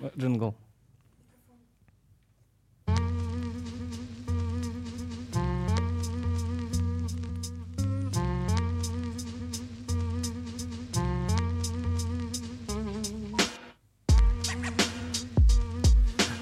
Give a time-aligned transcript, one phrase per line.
[0.00, 0.54] Э, джингл.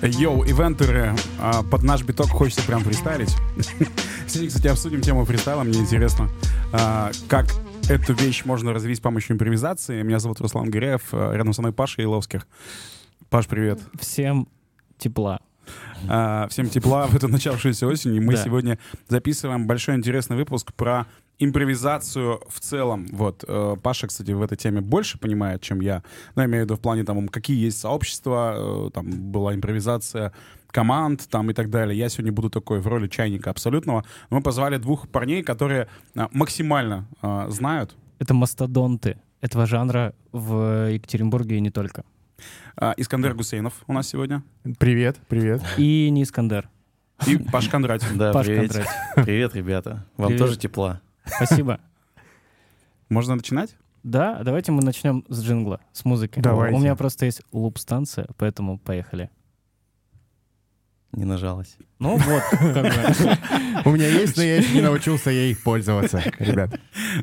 [0.01, 3.35] Йоу, ивентеры, а, под наш биток хочется прям фристайлить.
[4.27, 6.31] Сегодня, кстати, обсудим тему фристайла, мне интересно,
[6.73, 7.47] а, как
[7.89, 10.03] эту вещь можно развить с помощью импровизации.
[10.03, 12.47] Меня зовут Руслан Гиреев, а, рядом со мной Паша Иловских.
[13.31, 13.79] Паш, привет.
[14.01, 14.49] Всем
[14.97, 15.41] тепла.
[16.09, 18.15] А, Всем тепла в эту начавшуюся осень.
[18.15, 18.43] И мы Да.
[18.45, 18.79] сегодня
[19.09, 21.07] записываем большой интересный выпуск про
[21.39, 23.07] импровизацию в целом.
[23.13, 23.45] Вот.
[23.47, 26.03] э, Паша, кстати, в этой теме больше понимает, чем я.
[26.35, 30.33] Ну, я имею в виду в плане, там, какие есть сообщества, э, там была импровизация
[30.69, 31.99] команд там и так далее.
[31.99, 34.05] Я сегодня буду такой в роли чайника абсолютного.
[34.31, 37.95] Мы позвали двух парней, которые а, максимально а, знают.
[38.19, 42.05] Это мастодонты этого жанра в Екатеринбурге и не только.
[42.81, 44.45] А, Искандер Гусейнов у нас сегодня.
[44.79, 45.61] Привет, привет.
[45.79, 46.69] И не Искандер.
[47.27, 48.09] И Паш Кондратьев.
[48.17, 48.73] Да, Паш привет.
[48.73, 48.93] Кондратьев.
[49.25, 50.07] Привет, ребята.
[50.17, 50.41] Вам Привет.
[50.41, 51.01] тоже тепла.
[51.25, 51.81] Спасибо.
[53.09, 53.75] Можно начинать?
[54.05, 56.39] Да, давайте мы начнем с джингла, с музыки.
[56.39, 56.77] Давайте.
[56.77, 59.29] У меня просто есть луп-станция, поэтому поехали.
[61.11, 61.77] Не нажалась.
[61.99, 63.85] Ну вот, как бы.
[63.87, 66.79] У меня есть, но я еще не научился ей пользоваться, ребят.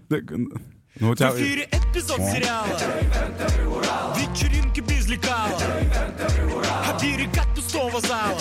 [0.09, 1.31] Ну, у тебя...
[1.31, 2.67] В эфире эпизод сериала
[6.89, 8.37] Оберег от пустого зала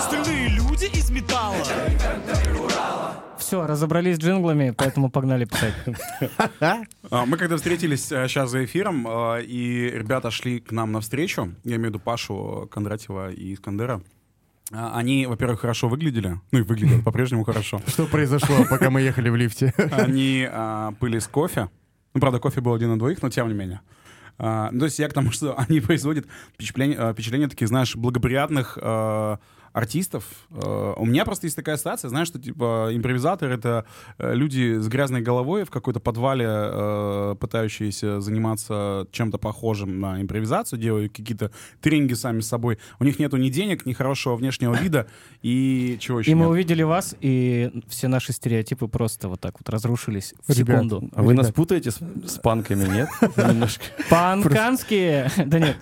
[0.00, 1.64] Стальные люди из металла
[3.38, 5.74] Все, разобрались с джинглами, поэтому погнали писать.
[7.10, 11.76] А, Мы когда встретились сейчас за эфиром, а, и ребята шли к нам навстречу, я
[11.76, 14.02] имею в виду Пашу Кондратьева и Искандера,
[14.72, 17.82] а, они, во-первых, хорошо выглядели, ну и выглядят по-прежнему хорошо.
[17.86, 19.74] Что произошло, пока мы ехали в лифте?
[19.90, 21.68] Они а, пыли с кофе.
[22.14, 23.80] Ну, правда, кофе был один на двоих, но тем не менее.
[24.42, 27.94] А, ну, то есть я к тому, что они производят впечатление, а, впечатление таких, знаешь,
[27.94, 29.38] благоприятных а,
[29.72, 30.24] артистов.
[30.50, 33.84] А, у меня просто есть такая ситуация, знаешь, что, типа, импровизаторы— это
[34.18, 40.78] э, люди с грязной головой в какой-то подвале, э, пытающиеся заниматься чем-то похожим на импровизацию,
[40.78, 42.78] делают какие-то тренинги сами с собой.
[42.98, 45.06] У них нету ни денег, ни хорошего внешнего вида,
[45.42, 46.50] и чего еще И мы нет?
[46.50, 51.08] увидели вас, и все наши стереотипы просто вот так вот разрушились в Ребят, секунду.
[51.14, 51.56] А вы нас Ребят.
[51.56, 53.08] путаете с, с панками, нет?
[54.10, 55.30] Панканские!
[55.46, 55.76] Да нет.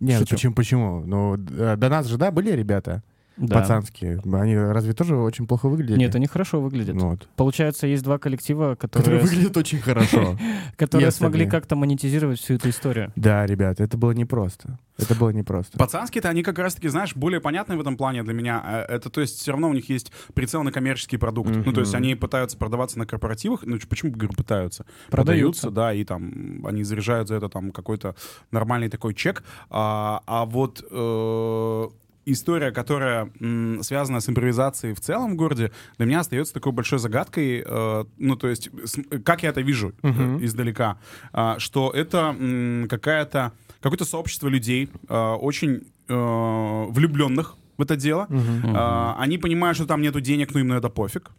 [0.00, 0.34] Нет, Шучу.
[0.36, 1.00] почему, почему?
[1.04, 3.02] Ну, д- до нас же, да, были ребята
[3.38, 3.60] Да.
[3.60, 4.20] пацанские.
[4.32, 5.98] Они разве тоже очень плохо выглядели?
[5.98, 7.00] Нет, они хорошо выглядят.
[7.00, 7.28] Вот.
[7.36, 10.36] Получается, есть два коллектива, Которые которые, выглядят очень хорошо.
[10.76, 13.12] которые смогли как-то монетизировать всю эту историю.
[13.16, 14.78] Да, ребят, это было непросто.
[14.98, 15.78] Это было непросто.
[15.78, 18.84] Пацанские-то они как раз-таки, знаешь, более понятны в этом плане для меня.
[18.88, 21.50] Э, Это, то есть, все равно у них есть прицел на коммерческий продукт.
[21.50, 23.62] Ну, то есть, они пытаются продаваться на корпоративах.
[23.62, 24.84] Ну, почему, говорю, пытаются?
[25.10, 25.70] Продаются.
[25.70, 28.16] да, и там они заряжают за это там какой-то
[28.50, 29.44] нормальный такой чек.
[29.70, 31.88] А, а вот э,
[32.32, 36.98] история, которая м, связана с импровизацией в целом в городе, для меня остается такой большой
[36.98, 37.62] загадкой.
[37.66, 40.44] э, ну, то есть, с- как я это вижу э, Мгм.
[40.44, 40.98] издалека,
[41.32, 48.26] а, что это м, какая-то какое-то сообщество людей, э, очень э, влюбленных в это дело.
[48.28, 48.72] Мгм.
[48.74, 51.30] А, Они понимают, что там нету денег, но им на это пофиг.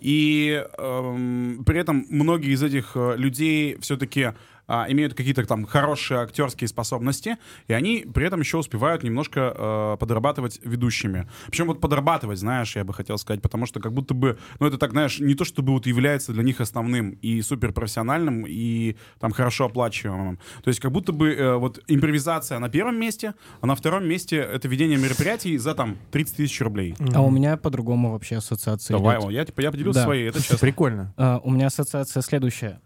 [0.00, 4.32] И эм, при этом многие из этих э, людей все-таки
[4.68, 7.36] имеют какие-то там хорошие актерские способности,
[7.68, 11.28] и они при этом еще успевают немножко э, подрабатывать ведущими.
[11.48, 14.78] Причем вот подрабатывать, знаешь, я бы хотел сказать, потому что как будто бы, ну это
[14.78, 19.66] так, знаешь, не то чтобы вот является для них основным и суперпрофессиональным, и там хорошо
[19.66, 20.38] оплачиваемым.
[20.62, 24.36] То есть как будто бы э, вот импровизация на первом месте, а на втором месте
[24.36, 26.94] это ведение мероприятий за там 30 тысяч рублей.
[27.14, 29.28] А у меня по-другому вообще ассоциация Давай, идет.
[29.28, 30.04] о, я, типа, я поделился Да.
[30.04, 30.58] своей, это честно.
[30.58, 31.14] прикольно.
[31.16, 32.80] А, у меня ассоциация следующая.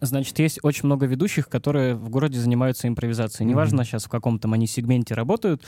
[0.00, 3.48] Значит, есть очень много ведущих, которые в городе занимаются импровизацией.
[3.48, 5.62] Неважно сейчас, в каком там они сегменте работают,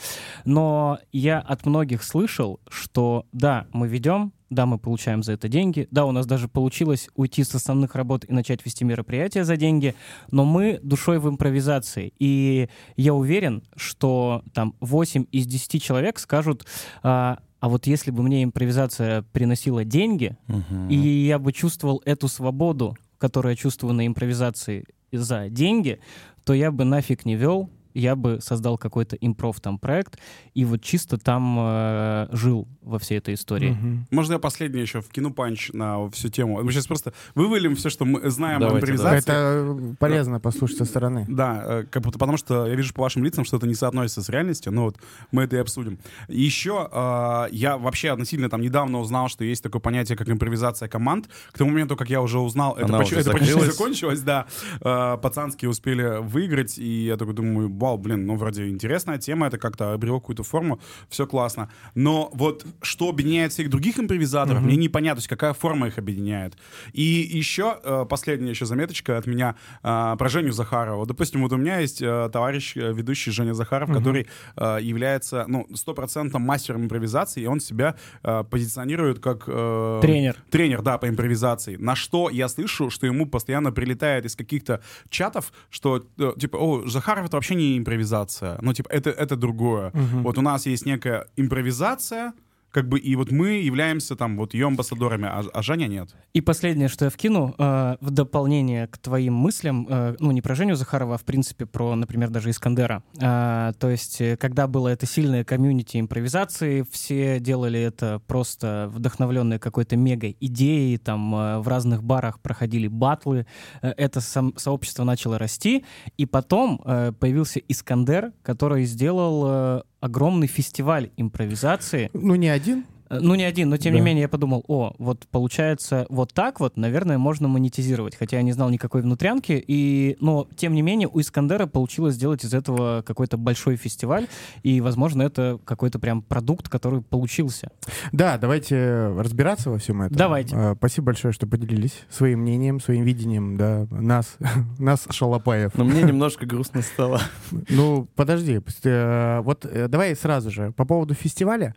[0.45, 5.89] но я от многих слышал, что да, мы ведем, да, мы получаем за это деньги,
[5.91, 9.95] да, у нас даже получилось уйти с основных работ и начать вести мероприятия за деньги,
[10.31, 12.12] но мы душой в импровизации.
[12.19, 16.67] И я уверен, что там 8 из 10 человек скажут,
[17.03, 20.88] а, а вот если бы мне импровизация приносила деньги, Мгм.
[20.88, 26.00] и я бы чувствовал эту свободу, которую я чувствую на импровизации за деньги,
[26.44, 30.19] то я бы нафиг не вел, я бы создал какой-то импров там проект
[30.52, 33.70] и вот чисто там э, жил во всей этой истории.
[33.70, 34.06] Мгм.
[34.11, 36.62] Можно я последнее еще вкину панч на всю тему?
[36.62, 39.32] Мы сейчас просто вывалим все, что мы знаем о Давайте, импровизации.
[39.32, 41.25] Это полезно послушать со стороны.
[41.29, 44.23] Да, э, как будто потому что я вижу по вашим лицам, что это не соотносится
[44.23, 44.96] с реальностью, но вот
[45.31, 45.99] мы это и обсудим.
[46.29, 50.88] И еще э, я вообще относительно там недавно узнал, что есть такое понятие, как импровизация
[50.88, 51.29] команд.
[51.52, 54.46] К тому моменту, как я уже узнал, это, Она почти, уже это почти закончилось, да.
[54.81, 59.58] Э, пацанские успели выиграть, и я такой думаю, вау, блин, ну вроде интересная тема, это
[59.58, 61.69] как-то обрело какую-то форму, все классно.
[61.94, 66.56] Но вот что объединяет всех других импровизаторов, мне непонятно, то есть какая форма их объединяет.
[66.92, 71.06] И еще э, последняя еще заметочка от меня э, про Женю Захарова.
[71.06, 74.26] Допустим, вот у меня есть э, товарищ, э, ведущий Женя Захаров, который
[74.56, 79.44] э, является, ну, стопроцентным мастером импровизации, и он себя э, позиционирует как...
[79.46, 80.36] э, Тренер.
[80.50, 81.76] Тренер, да, по импровизации.
[81.76, 86.88] На что я слышу, что ему постоянно прилетает из каких-то чатов, что, э, типа, о,
[86.88, 88.59] Захаров— это вообще не импровизация.
[88.61, 89.91] Ну, типа, это, это другое.
[90.23, 92.32] Вот у нас есть некая импровизация,
[92.75, 96.09] как бы, и вот мы являемся там вот ее амбассадорами, а, а Женя нет.
[96.32, 100.56] И последнее, что я вкину, э, в дополнение к твоим мыслям, э, ну, не про
[100.56, 103.05] Женю Захарова, а, в принципе, про, например, даже Искандера.
[103.21, 109.61] Э, то есть, э, когда было это сильное комьюнити импровизации, все делали это просто вдохновленные
[109.61, 113.47] какой-то мега-идеей, там э, в разных барах проходили батлы,
[113.82, 115.85] э, это сам- сообщество начало расти,
[116.17, 122.85] и потом э, появился Искандер, который сделал э, огромный фестиваль импровизации, Ну, не один.
[123.14, 124.05] Э, Ну, не один, но тем не Да.
[124.06, 128.16] менее я подумал, о, вот получается вот так вот, наверное, можно монетизировать.
[128.16, 132.44] Хотя я не знал никакой внутрянки, и, но тем не менее у Искандера получилось сделать
[132.44, 134.26] из этого какой-то большой фестиваль,
[134.62, 137.70] и, возможно, это какой-то прям продукт, который получился.
[138.12, 140.17] Да, давайте разбираться во всем этом.
[140.17, 140.55] Давайте.
[140.56, 144.37] А, Спасибо большое, что поделились своим мнением, своим видением, да, нас,
[144.78, 145.75] нас, шалопаев.
[145.76, 147.20] Но мне немножко грустно стало.
[147.69, 151.75] Ну, подожди, э, вот э, давай сразу же по поводу фестиваля.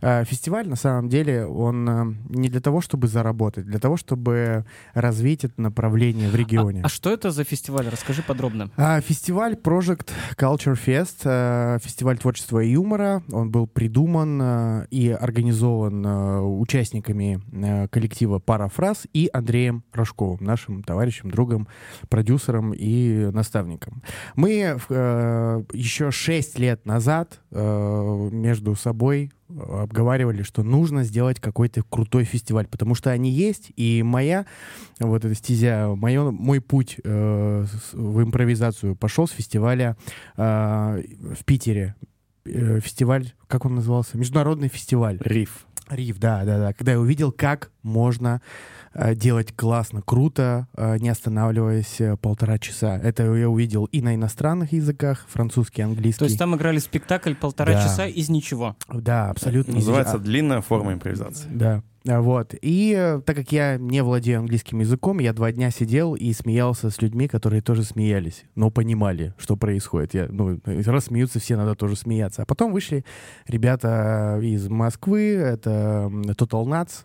[0.00, 4.64] Э, Фестиваль, на самом деле, он э, не для того, чтобы заработать, для того, чтобы
[4.94, 6.82] развить это направление в регионе.
[6.82, 7.88] А, а что это за фестиваль?
[7.88, 8.70] Расскажи подробно.
[8.76, 16.04] А, Фестиваль Project Culture Fest, э, фестиваль творчества и юмора, он был придуман и организован
[16.60, 17.40] участниками
[17.88, 21.68] коллектива «Парафраз» и Андреем Рожковым, нашим товарищем, другом,
[22.08, 24.02] продюсером и наставником.
[24.34, 24.78] Мы
[25.72, 33.10] еще шесть лет назад между собой обговаривали, что нужно сделать какой-то крутой фестиваль, потому что
[33.10, 34.46] они есть, и моя
[34.98, 39.96] вот эта стезя, моё- мой путь э, в импровизацию пошел с фестиваля
[40.36, 41.02] э,
[41.38, 41.94] в Питере.
[42.44, 44.16] Э, фестиваль, как он назывался?
[44.16, 45.18] Международный фестиваль.
[45.20, 45.66] Риф.
[45.90, 46.72] Риф, да, да, да.
[46.72, 48.40] Когда я увидел, как можно
[48.94, 52.96] э, делать классно, круто, э, не останавливаясь э, полтора часа.
[52.98, 56.18] Это я увидел и на иностранных языках, французский, английский.
[56.20, 57.82] То есть там играли спектакль полтора Да.
[57.82, 58.76] часа из ничего.
[58.92, 59.74] Да, абсолютно.
[59.74, 61.48] Называется А, длинная форма импровизации.
[61.50, 61.82] Да.
[62.02, 62.54] Вот.
[62.62, 67.02] И так как я не владею английским языком, я два дня сидел и смеялся с
[67.02, 70.14] людьми, которые тоже смеялись, но понимали, что происходит.
[70.14, 72.40] Я, ну, раз смеются все, надо тоже смеяться.
[72.42, 73.04] А потом вышли
[73.46, 77.04] ребята из Москвы, это Total Nuts.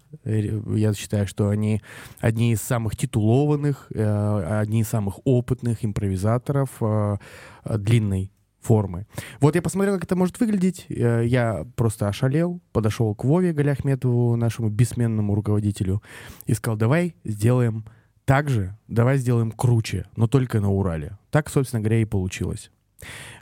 [0.66, 1.82] Я считаю, что они
[2.20, 7.18] одни из самых титулованных, э, одни из самых опытных импровизаторов э,
[7.66, 8.32] длинной
[8.62, 9.06] формы.
[9.40, 10.86] Вот я посмотрел, как это может выглядеть.
[10.90, 16.02] Э, Я просто ошалел, подошел к Вове Галяхметову, нашему бессменному руководителю,
[16.48, 17.86] и сказал, давай сделаем
[18.26, 21.18] так же, давай сделаем круче, но только на Урале.
[21.30, 22.72] Так, собственно говоря, и получилось.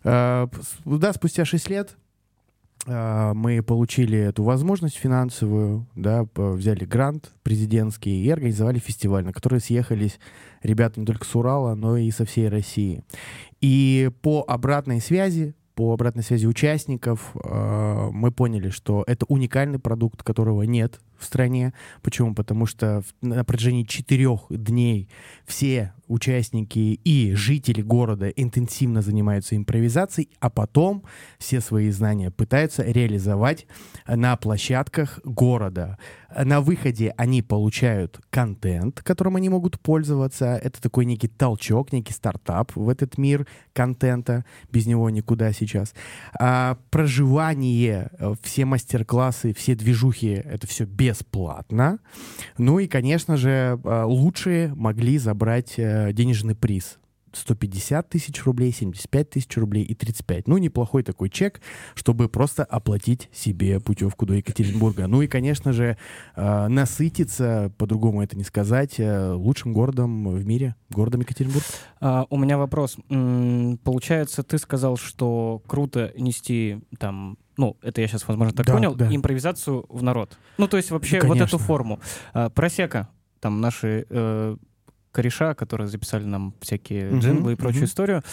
[0.04, 0.50] Да,
[1.14, 1.96] спустя 6 лет
[2.86, 10.20] мы получили эту возможность финансовую, да, взяли грант президентский и организовали фестиваль, на который съехались
[10.64, 13.04] ребята не только с Урала, но и со всей России.
[13.62, 20.22] И по обратной связи, по обратной связи участников, э, мы поняли, что это уникальный продукт,
[20.22, 21.74] которого нет в стране.
[22.02, 22.36] Почему?
[22.36, 25.10] Потому что на протяжении четырех дней
[25.46, 31.04] все участники и жители города интенсивно занимаются импровизацией, а потом
[31.40, 33.66] все свои знания пытаются реализовать
[34.08, 35.98] на площадках города.
[36.44, 40.56] На выходе они получают контент, которым они могут пользоваться.
[40.56, 44.46] Это такой некий толчок, некий стартап в этот мир контента.
[44.72, 45.94] Без него никуда сейчас.
[46.40, 52.00] А, проживание, э, все мастер-классы, все движухи, это все бесплатно.
[52.58, 56.98] Ну и, конечно же, э, лучшие могли забрать э, денежный приз.
[57.36, 60.48] 150 тысяч рублей, 75 тысяч рублей и 35.
[60.48, 61.62] Ну, неплохой такой чек,
[61.96, 65.08] чтобы просто оплатить себе путевку до Екатеринбурга.
[65.08, 65.98] Ну и, конечно же,
[66.36, 71.64] э, насытиться, по-другому это не сказать, э, лучшим городом в мире, городом Екатеринбург.
[72.00, 72.98] А, у меня вопрос.
[73.84, 78.96] Получается, ты сказал, что круто нести там, ну, это я сейчас, возможно, так Да, понял,
[78.96, 79.14] да.
[79.14, 80.38] импровизацию в народ.
[80.58, 81.56] Ну, то есть вообще Ну, вот конечно.
[81.56, 82.00] эту форму.
[82.34, 83.10] А, Просека,
[83.40, 84.56] там наши э,
[85.14, 87.86] кореша, которые записали нам всякие Мгм, джинглы и прочую мгм.
[87.86, 88.24] историю,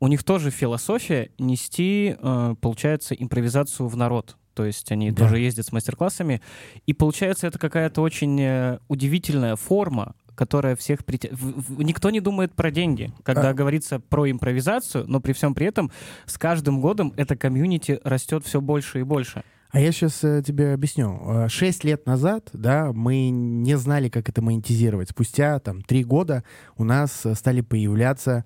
[0.00, 4.36] у них тоже философия нести, э, получается, импровизацию в народ.
[4.54, 5.24] То есть они Да.
[5.24, 6.40] тоже ездят с мастер-классами.
[6.86, 11.28] И получается, это какая-то очень э, удивительная форма, которая всех притя...
[11.76, 13.54] Никто не думает про деньги, когда А.
[13.54, 15.90] говорится про импровизацию, но при всем при этом
[16.24, 19.42] с каждым годом эта комьюнити растет все больше и больше.
[19.72, 21.20] А я сейчас тебе объясню.
[21.24, 25.10] Э, Шесть лет назад, да, мы не знали, как это монетизировать.
[25.10, 26.42] Спустя там три года
[26.76, 28.44] у нас э, стали появляться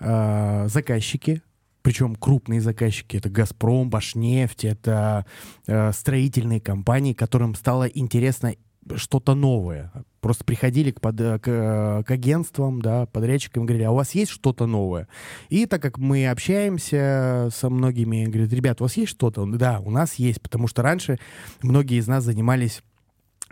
[0.00, 1.42] э, заказчики,
[1.80, 3.16] причем крупные заказчики.
[3.16, 5.24] Это «Газпром», «Башнефть», это
[5.66, 8.54] э, строительные компании, которым стало интересно
[8.94, 9.92] что-то новое.
[10.20, 14.30] Просто приходили к, под- к, э, к агентствам, да, подрядчикам говорили, а у вас есть
[14.30, 15.08] что-то новое?
[15.48, 19.46] И так как мы общаемся со многими, говорят, ребят, у вас есть что-то?
[19.46, 21.18] Да, у нас есть, потому что раньше
[21.62, 22.82] многие из нас занимались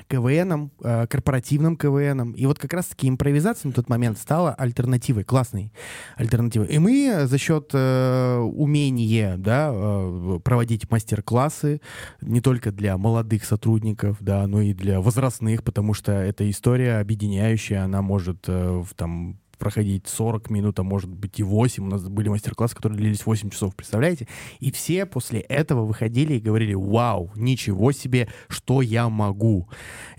[0.09, 2.33] КВНом, э, корпоративным КВНом.
[2.33, 5.73] И вот как раз-таки импровизация на тот момент стала альтернативой, классной
[6.17, 6.69] альтернативой.
[6.69, 11.81] И мы за счет э, умения да, э, проводить мастер-классы
[12.21, 17.85] не только для молодых сотрудников, да, но и для возрастных, потому что эта история объединяющая,
[17.85, 21.85] она может э, в, там проходить 40 минут, а может быть и 8.
[21.85, 24.29] У нас были мастер-классы, которые длились 8 часов, представляете?
[24.61, 29.69] И все после этого выходили и говорили, вау, ничего себе, что я могу.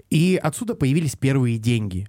[0.10, 2.08] И отсюда появились первые деньги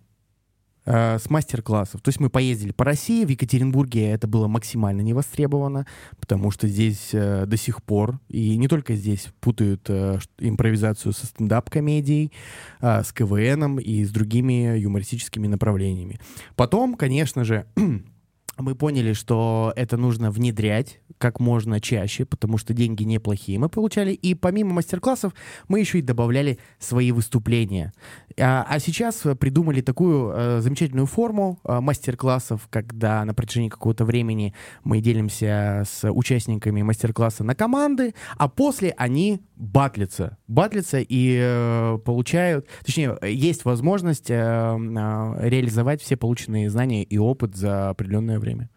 [0.87, 2.01] э, с мастер-классов.
[2.01, 5.87] То есть мы поездили по России, в Екатеринбурге это было максимально не востребовано,
[6.19, 11.27] потому что здесь э, до сих пор, и не только здесь, путают э, импровизацию со
[11.27, 12.33] стендап-комедией,
[12.81, 16.19] э, с КВНом и с другими юмористическими направлениями.
[16.55, 17.67] Потом, конечно же,
[18.59, 24.13] мы поняли, что это нужно внедрять как можно чаще, потому что деньги неплохие мы получали.
[24.13, 25.33] И помимо мастер-классов
[25.69, 27.93] мы еще и добавляли свои выступления.
[28.39, 34.55] А, а сейчас придумали такую э, замечательную форму э, мастер-классов, когда на протяжении какого-то времени
[34.85, 40.37] мы делимся с участниками мастер-класса на команды, а после они батлятся.
[40.49, 42.67] Батлятся и э, получают...
[42.85, 48.69] Точнее, есть возможность э, э, реализовать все полученные знания и опыт за определенное время.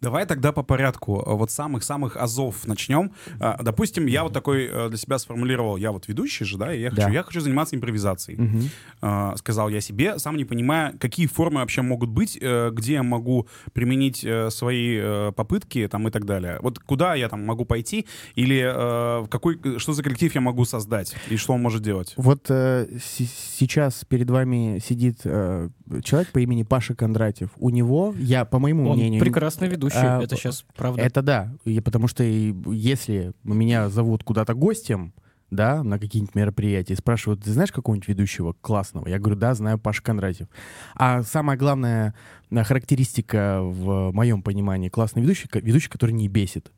[0.00, 1.22] Давай тогда по порядку.
[1.26, 3.12] Вот самых-самых азов начнем.
[3.40, 6.80] А, Допустим, я вот такой э, для себя сформулировал, я вот ведущий же, да, и
[6.80, 7.10] я хочу, Да.
[7.10, 8.70] я хочу заниматься импровизацией.
[9.00, 13.02] А, Сказал я себе, сам не понимая, какие формы вообще могут быть, э, где я
[13.02, 16.58] могу применить э, свои э, попытки там и так далее.
[16.62, 20.64] Вот куда я там могу пойти или э, в какой, что за коллектив я могу
[20.64, 22.12] создать и что он может делать?
[22.16, 23.24] Вот э, с-
[23.58, 25.68] сейчас перед вами сидит э,
[26.02, 27.50] человек по имени Паша Кондратьев.
[27.58, 29.20] У него, я, по моему Он мнению...
[29.20, 31.02] прекрасный ведущий, а, это сейчас правда.
[31.02, 35.12] Это да, и потому что и если меня зовут куда-то гостем,
[35.50, 39.08] да, на какие-нибудь мероприятия, и спрашивают, ты знаешь какого-нибудь ведущего классного?
[39.08, 40.48] Я говорю, да, знаю Паша Кондратьев.
[40.94, 42.14] А самая главная
[42.50, 46.72] э, характеристика в моем понимании классный ведущий, ведущий, который не бесит.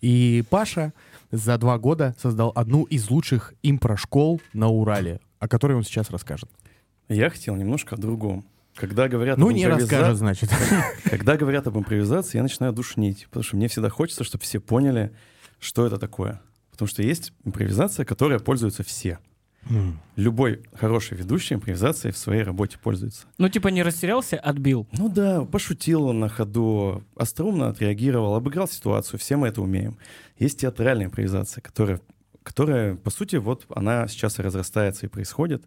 [0.00, 0.92] И Паша
[1.30, 6.48] за два года создал одну из лучших импро-школ на Урале, о которой он сейчас расскажет.
[7.08, 8.44] Я хотел немножко о другом.
[8.78, 10.50] Когда говорят Ну, об не импровиза- расскажет, значит.
[11.04, 15.12] Когда говорят об импровизации, я начинаю душнить, потому что мне всегда хочется, чтобы все поняли,
[15.58, 16.40] что это такое.
[16.70, 19.18] Потому что есть импровизация, которой пользуются все.
[20.16, 23.26] Любой хороший ведущий импровизацией в своей работе пользуется.
[23.36, 24.88] Ну, типа не растерялся, отбил.
[24.92, 29.98] Ну да, пошутил он на ходу, остроумно отреагировал, обыграл ситуацию, все мы это умеем.
[30.38, 32.00] Есть театральная импровизация, которая,
[32.44, 35.64] которая, по сути, вот она сейчас и разрастается и происходит.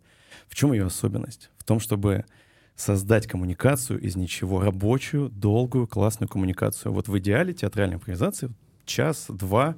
[0.48, 1.51] В чем ее особенность?
[1.58, 2.25] В том, чтобы
[2.75, 6.91] создать коммуникацию из ничего, рабочую, долгую, классную коммуникацию.
[6.91, 8.51] Вот в идеале театральной импровизации
[8.85, 9.75] час-два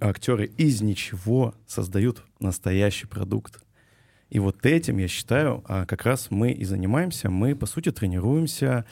[0.00, 3.62] актеры из ничего создают настоящий продукт.
[4.28, 7.30] И вот этим, я считаю, а, как раз мы и занимаемся.
[7.30, 8.84] Мы, по сути, тренируемся,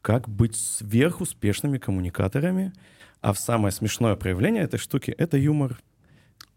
[0.00, 2.72] как быть сверхуспешными коммуникаторами.
[3.20, 5.80] А в самое смешное проявление этой штуки— это юмор.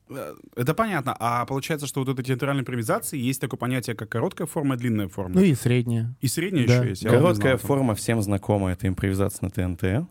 [0.09, 1.15] Э, Это понятно.
[1.19, 5.07] А получается, что вот этой театральной импровизации есть такое понятие, как короткая форма и длинная
[5.07, 5.35] форма.
[5.35, 6.13] Ну и средняя.
[6.21, 6.75] И средняя Да.
[6.75, 7.03] еще есть.
[7.07, 7.67] Короткая знал.
[7.67, 10.07] форма всем знакома— это импровизация на ТНТ.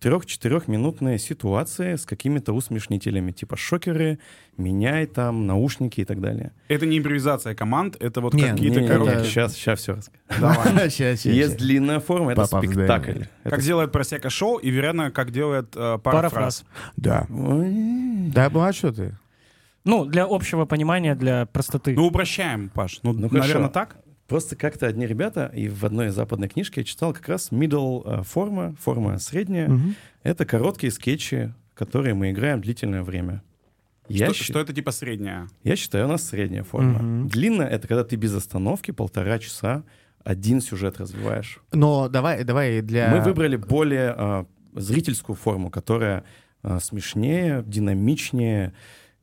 [0.00, 4.18] Трех-четырехминутные ситуации с какими-то усмешнителями, типа шокеры,
[4.56, 6.52] меняй там, наушники и так далее.
[6.68, 9.18] Это не импровизация команд, это вот какие-то короткие...
[9.20, 10.18] это- Сейчас, сейчас все расскажу.
[10.40, 10.90] Давай.
[10.90, 13.24] Сейчас, Есть длинная форма, это Папа спектакль.
[13.44, 16.64] Это Как делает просека шоу и, вероятно, как делает э, пара, фраз.
[16.96, 17.26] Да.
[17.28, 19.14] Да, ну а что ты?
[19.84, 21.94] Ну, для общего понимания, для простоты.
[21.94, 23.00] Ну, упрощаем, Паш.
[23.02, 23.68] Ну, Ну, наверное, хорошо.
[23.68, 23.96] так?
[24.28, 28.22] Просто как-то одни ребята, и в одной западной книжке я читал как раз middle э,
[28.22, 29.68] форма, форма средняя.
[29.68, 29.94] Мгм.
[30.22, 33.42] Это короткие скетчи, которые мы играем длительное время.
[34.08, 35.48] Я, Что, щи- что это типа средняя?
[35.64, 36.98] я считаю, у нас средняя форма.
[37.02, 37.28] Мгм.
[37.28, 39.82] Длинная— это когда ты без остановки полтора часа
[40.22, 41.58] один сюжет развиваешь.
[41.72, 43.08] Но давай, давай для...
[43.14, 46.24] Мы выбрали более а, зрительскую форму, которая
[46.62, 48.74] а, смешнее, динамичнее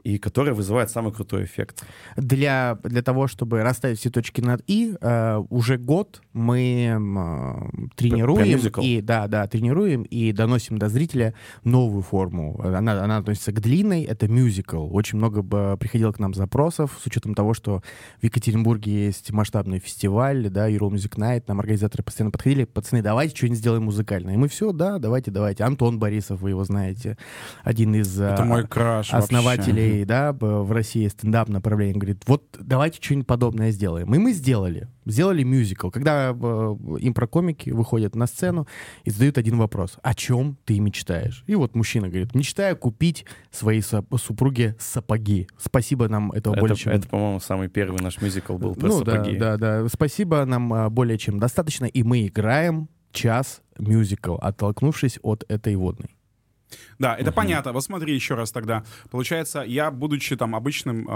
[0.03, 1.83] и которая вызывает самый крутой эффект.
[2.15, 8.59] Для, для того, чтобы расставить все точки над «и», э, уже год мы э, тренируем,
[8.81, 12.59] и, да, да, тренируем и доносим до зрителя новую форму.
[12.63, 14.87] Она, она относится к длинной, это мюзикл.
[14.93, 17.81] Очень много бы приходило к нам запросов, с учетом того, что
[18.21, 23.35] в Екатеринбурге есть масштабный фестиваль, да, Euro Music Night, нам организаторы постоянно подходили, пацаны, давайте
[23.35, 24.35] что-нибудь сделаем музыкальное.
[24.35, 25.63] И мы все, да, давайте, давайте.
[25.63, 27.17] Антон Борисов, вы его знаете,
[27.63, 29.86] один из Это а, мой краш вообще.
[29.87, 34.13] Основателей, да, в России стендап направление, говорит, вот давайте что-нибудь подобное сделаем.
[34.13, 34.87] И мы сделали.
[35.05, 35.89] Сделали мюзикл.
[35.89, 36.33] Когда э,
[36.99, 38.67] импрокомики выходят на сцену
[39.03, 39.97] и задают один вопрос.
[40.01, 41.43] О чем ты мечтаешь?
[41.47, 45.47] И вот мужчина говорит, мечтаю купить своей супруге сапоги.
[45.57, 46.93] Спасибо нам этого Это, более чем...
[46.93, 49.37] это, по-моему, самый первый наш мюзикл был про ну сапоги.
[49.37, 49.89] да, да, да.
[49.89, 51.85] Спасибо нам а, более чем достаточно.
[51.85, 56.16] И мы играем час мюзикл, оттолкнувшись от этой водной.
[56.99, 57.71] Да, это понятно.
[57.73, 58.83] Вот смотри еще раз тогда.
[59.09, 61.07] Получается, я, будучи там обычным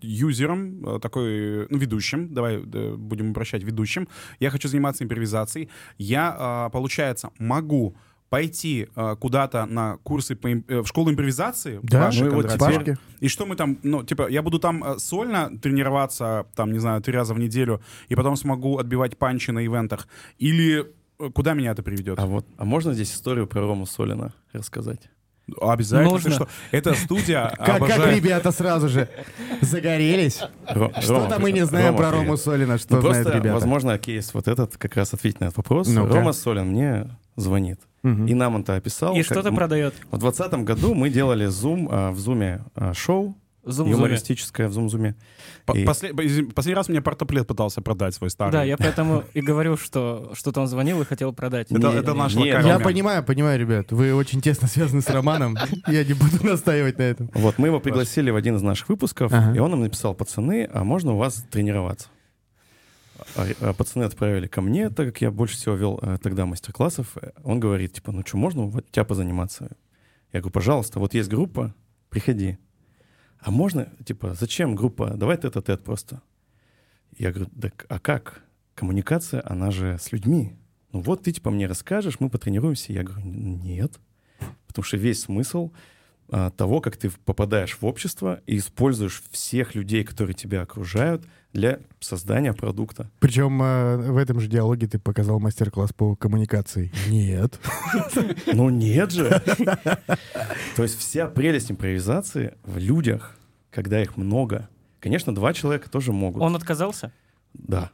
[0.00, 4.08] юзером, э, такой, ну, ведущим, давай э, будем упрощать, ведущим,
[4.40, 7.96] я хочу заниматься импровизацией, я, а, получается, могу
[8.28, 12.46] пойти а, куда-то на курсы по, э, в школу импровизации, Да, вашей ну и вот
[12.48, 16.78] теперь- И что мы там, ну, типа, я буду там э, сольно тренироваться, там, не
[16.78, 20.08] знаю, три раза в неделю, и потом смогу отбивать панчи на ивентах?
[20.38, 20.84] Или э,
[21.30, 22.18] куда меня это приведет?
[22.18, 25.00] А вот, а можно здесь историю про Рому Солина рассказать?
[25.60, 26.10] Обязательно.
[26.10, 26.30] Нужно.
[26.30, 26.48] Ты что?
[26.70, 29.08] Это студия Как, как обожает- ребята сразу же
[29.60, 30.40] загорелись.
[30.68, 32.24] Ро- Что Рома, там мы не знаем про привет.
[32.26, 33.54] Рому Солина, что Ну, знают просто, ребята?
[33.54, 35.88] возможно, кейс вот этот как раз ответить на этот вопрос.
[35.88, 36.14] Ну-ка.
[36.14, 37.80] Рома Солин мне звонит.
[38.02, 38.26] Мгм.
[38.26, 39.14] И нам он это описал.
[39.14, 39.94] И как что-то продает.
[40.10, 45.14] В 2020 году мы делали Zoom, а, в Зуме а, шоу, Зум юмористическое в Зум-Зуме.
[45.66, 48.52] По- И- после- Последний раз мне портоплет пытался продать свой старый.
[48.52, 51.70] Да, я поэтому и говорю, что что-то он звонил и хотел продать.
[51.70, 53.92] Это, Не- это наш не, локальный Я понимаю, понимаю, ребят.
[53.92, 55.56] Вы очень тесно связаны с Романом.
[55.86, 57.30] Я не буду настаивать на этом.
[57.34, 59.54] Вот мы его пригласили в один из наших выпусков, Ага.
[59.56, 62.08] и он нам написал, пацаны, а можно у вас тренироваться?
[63.36, 67.16] А, а пацаны отправили ко мне, так как я больше всего вел э, тогда мастер-классов.
[67.44, 69.70] Он говорит, типа, ну что, можно вот тебя позаниматься?
[70.32, 71.72] Я говорю, пожалуйста, вот есть группа,
[72.08, 72.58] приходи.
[73.42, 75.10] А можно, типа, зачем группа?
[75.16, 76.22] Давай тет-а-тет просто.
[77.18, 78.42] Я говорю, так а как?
[78.74, 80.56] Коммуникация, она же с людьми.
[80.92, 82.92] Ну вот ты, типа, мне расскажешь, мы потренируемся.
[82.92, 83.98] Я говорю, нет.
[84.68, 85.72] Потому что весь смысл
[86.28, 91.80] а, того, как ты попадаешь в общество и используешь всех людей, которые тебя окружают, для
[92.00, 93.10] создания продукта.
[93.20, 96.92] Причем э, в этом же диалоге ты показал мастер-класс по коммуникации.
[97.08, 97.60] Нет.
[98.52, 99.42] Ну нет же!
[100.76, 103.36] То есть вся прелесть импровизации в людях,
[103.70, 104.68] когда их много.
[105.00, 106.42] Конечно, два человека тоже могут.
[106.42, 107.12] Он отказался?
[107.54, 107.90] Да.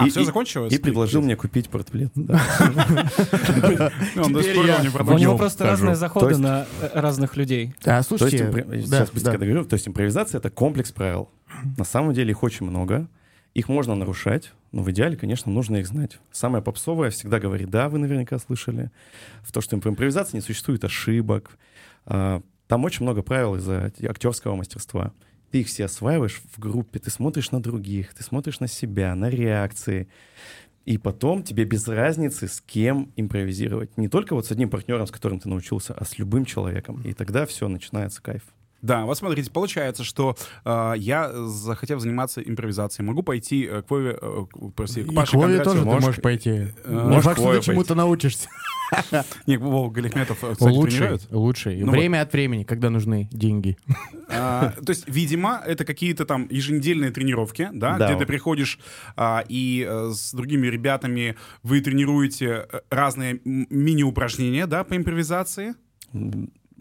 [0.00, 0.72] А, И- все и- закончилось?
[0.72, 2.12] И предложил мне купить портплет.
[2.16, 2.26] Он
[4.32, 4.66] до сих пор
[5.14, 7.74] У него просто разные заходы на э, разных людей.
[7.80, 9.64] А, То есть, слушайте, сейчас быстро договорю.
[9.64, 11.28] То есть импровизация— это комплекс правил.
[11.76, 13.08] На самом деле их очень много.
[13.54, 16.18] Их можно нарушать, но в идеале, конечно, нужно их знать.
[16.30, 18.90] Самое попсовое всегда говорит, да, вы наверняка слышали,
[19.42, 21.50] в то, что импро- импровизации не существует ошибок.
[22.06, 25.12] А, Там очень много правил из-за актерского мастерства.
[25.50, 29.30] Ты их все осваиваешь в группе, ты смотришь на других, ты смотришь на себя, на
[29.30, 30.08] реакции.
[30.84, 33.96] И потом тебе без разницы, с кем импровизировать.
[33.96, 37.02] Не только вот с одним партнером, с которым ты научился, а с любым человеком.
[37.02, 38.42] И тогда все, начинается кайф.
[38.80, 44.16] Да, вот смотрите, получается, что э, я, захотев заниматься импровизацией, могу пойти э, к Вове,
[44.20, 45.64] э, к- прости, к Паше Вове Кондратьеву.
[45.64, 46.50] тоже ты можешь- можешь пойти.
[46.84, 48.48] Э, можешь факт, к что Вове ты чему-то научишься.
[49.46, 51.26] Не, Вова Галихметов, э, кстати, Лучший, тренирует.
[51.30, 51.82] лучший.
[51.82, 53.76] Ну Время от времени, когда нужны деньги.
[54.30, 58.06] А, то есть, видимо, это какие-то там еженедельные тренировки, да, Да.
[58.06, 58.78] где ты приходишь
[59.16, 65.74] а, и э, с другими ребятами вы тренируете э, разные мини-упражнения, да, по импровизации.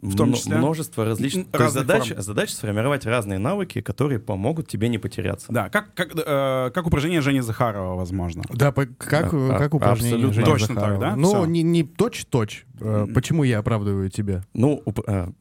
[0.02, 0.58] В том числе?
[0.58, 2.22] множество различных М, то есть разных задач, форм.
[2.22, 5.48] задача сформировать разные навыки, которые помогут тебе не потеряться.
[5.52, 8.44] Да, как, как, э, как упражнение Жени Захарова, возможно.
[8.50, 10.34] Да, по- как, А- как упражнение абсолютно.
[10.34, 11.02] Жени Точно так, Захарова.
[11.02, 11.16] да?
[11.16, 11.46] Ну, Всё.
[11.46, 12.66] не, не точь-точь.
[12.80, 14.44] Э, Почему я оправдываю тебя?
[14.54, 15.34] Ну, уп- с-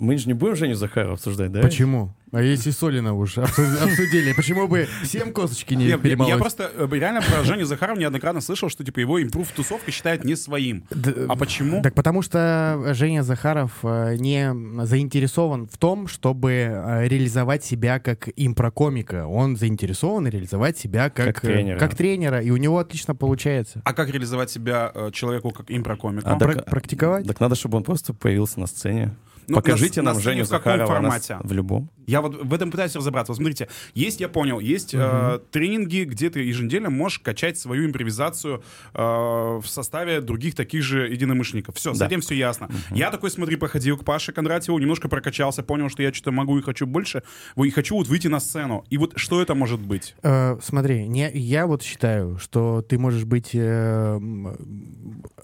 [0.00, 1.60] мы же не будем Женю Захарова обсуждать, да?
[1.62, 2.14] Почему?
[2.30, 6.30] А если Солина уж обсу- обсудили, почему бы всем косточки не Нет, я, перемолоть?
[6.32, 10.34] я просто э, реально про Женю Захарова неоднократно слышал, что типа его импрув-тусовка считает не
[10.36, 10.84] своим.
[11.28, 11.82] А почему?
[11.82, 14.54] Так потому что Женя Захаров э, не
[14.86, 19.26] заинтересован в том, чтобы э, реализовать себя как импрокомика.
[19.26, 21.78] Он заинтересован реализовать себя как, Как тренера.
[21.78, 23.82] как тренера, и у него отлично получается.
[23.84, 26.28] А как реализовать себя человеку как импрокомику?
[26.28, 27.26] А, Пра- так- практиковать?
[27.26, 29.14] Так надо, чтобы он просто появился на сцене.
[29.48, 31.38] Ну, Покажите на- нам на Женю в каком Захарова формате?
[31.42, 31.90] с- в любом.
[32.06, 33.32] Я вот в этом пытаюсь разобраться.
[33.32, 38.62] Вот смотрите, есть, я понял, есть э, тренинги, где ты еженедельно можешь качать свою импровизацию
[38.94, 41.76] э, в составе других таких же единомышленников.
[41.76, 42.06] Все, с Да.
[42.06, 42.68] этим все ясно.
[42.90, 46.62] Я такой, смотри, походил к Паше Кондратьеву, немножко прокачался, понял, что я что-то могу и
[46.62, 47.22] хочу больше,
[47.56, 48.84] и хочу вот выйти на сцену.
[48.90, 50.14] И вот что это может быть?
[50.22, 54.18] Э, смотри, не, я вот считаю, что ты можешь быть э,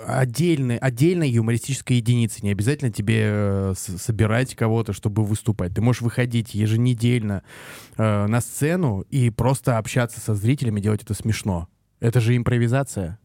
[0.06, 2.40] отдельной, отдельной юмористической единицей.
[2.42, 5.74] Не обязательно тебе э, с- собирать кого-то, чтобы выступать.
[5.74, 7.42] Ты можешь выходить еженедельно
[7.96, 11.68] э, на сцену и просто общаться со зрителями, делать это смешно.
[12.00, 13.18] Это же импровизация.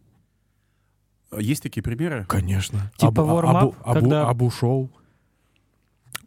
[1.38, 2.26] Есть такие примеры?
[2.30, 2.92] Конечно.
[2.98, 4.90] Типа Абу- warm-up, абу, абу, когда- абу-шоу.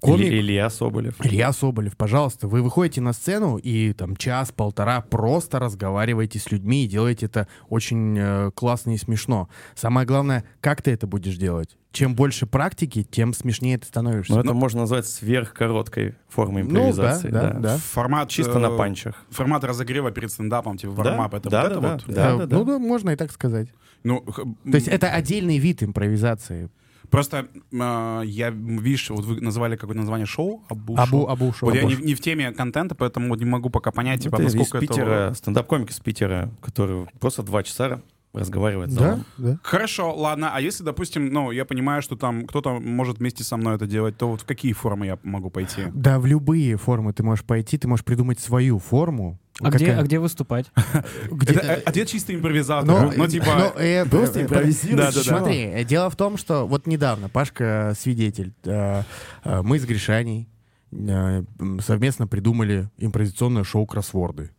[0.02, 1.14] Комик- Или Илья Соболев.
[1.24, 6.88] Илья Соболев, пожалуйста, вы выходите на сцену и там час-полтора просто разговариваете с людьми и
[6.88, 9.48] делаете это очень э, классно и смешно.
[9.74, 11.76] Самое главное, как ты это будешь делать.
[11.92, 14.35] Чем больше практики, тем смешнее ты становишься.
[14.35, 17.28] Но это можно назвать сверхкороткой формой Ну, да, импровизации.
[17.30, 17.78] да, да.
[17.78, 19.14] Формат, Чисто э, на панчах.
[19.30, 21.90] Формат разогрева перед стендапом, типа Да, вармап, это да, вот это да,
[22.37, 22.48] вот?
[22.48, 22.56] да.
[22.56, 23.68] Э, ну да, можно и так сказать.
[24.04, 26.68] Ну, х- То есть это отдельный вид импровизации.
[27.11, 30.62] Просто э, я, видишь, вот вы назвали какое-то название шоу?
[30.69, 31.29] Абу, Абу, шоу.
[31.29, 31.71] абу шоу.
[31.71, 34.45] Вот я не, не в теме контента, поэтому вот не могу пока понять, типа, Это
[34.45, 34.87] из насколько это...
[34.87, 38.01] Питера, стендап-комик из Питера, который просто два часа
[38.37, 39.59] разговаривает Да, да.
[39.62, 40.51] Хорошо, ладно.
[40.53, 44.16] А если, допустим, ну, я понимаю, что там кто-то может вместе со мной это делать,
[44.16, 45.85] то вот в какие формы я могу пойти?
[45.95, 49.38] Да, в любые формы ты можешь пойти, ты можешь придумать свою форму.
[49.61, 50.71] А где, Какая- а где выступать?
[51.31, 52.87] где- Это э, ответ чисто импровизатор.
[52.88, 53.47] Ну, Ну, типа...
[53.75, 55.23] ну, э, просто э, импровизируй, да, да.
[55.23, 59.03] Смотри, э, дело в том, что вот недавно Пашка свидетель, э,
[59.45, 60.49] э, мы с Гришаней
[60.92, 61.42] э,
[61.81, 64.51] совместно придумали импровизационное шоу кроссворды,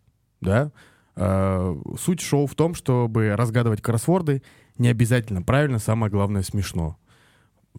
[0.41, 0.71] да.
[1.15, 4.41] Э, Суть шоу в том, чтобы разгадывать кроссворды
[4.77, 6.97] не обязательно правильно, самое главное смешно.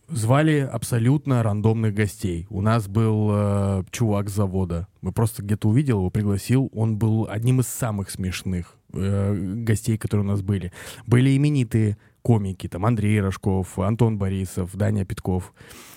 [0.08, 2.46] Звали абсолютно рандомных гостей.
[2.50, 4.86] У нас был э, чувак с завода.
[5.00, 6.70] Мы просто где-то увидел его, пригласил.
[6.72, 10.72] Он был одним из самых смешных э, гостей, которые у нас были.
[11.06, 15.52] Были именитые комики, там Андрей Рожков, Антон Борисов, Даня Питков.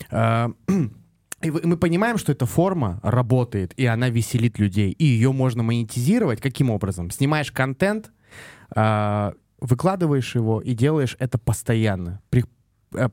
[0.09, 0.51] А,
[1.43, 4.91] И мы понимаем, что эта форма работает, и она веселит людей.
[4.91, 6.39] И ее можно монетизировать.
[6.39, 7.09] Каким образом?
[7.09, 8.11] Снимаешь контент,
[8.75, 12.21] а, выкладываешь его и делаешь это постоянно.
[12.29, 12.45] При- э,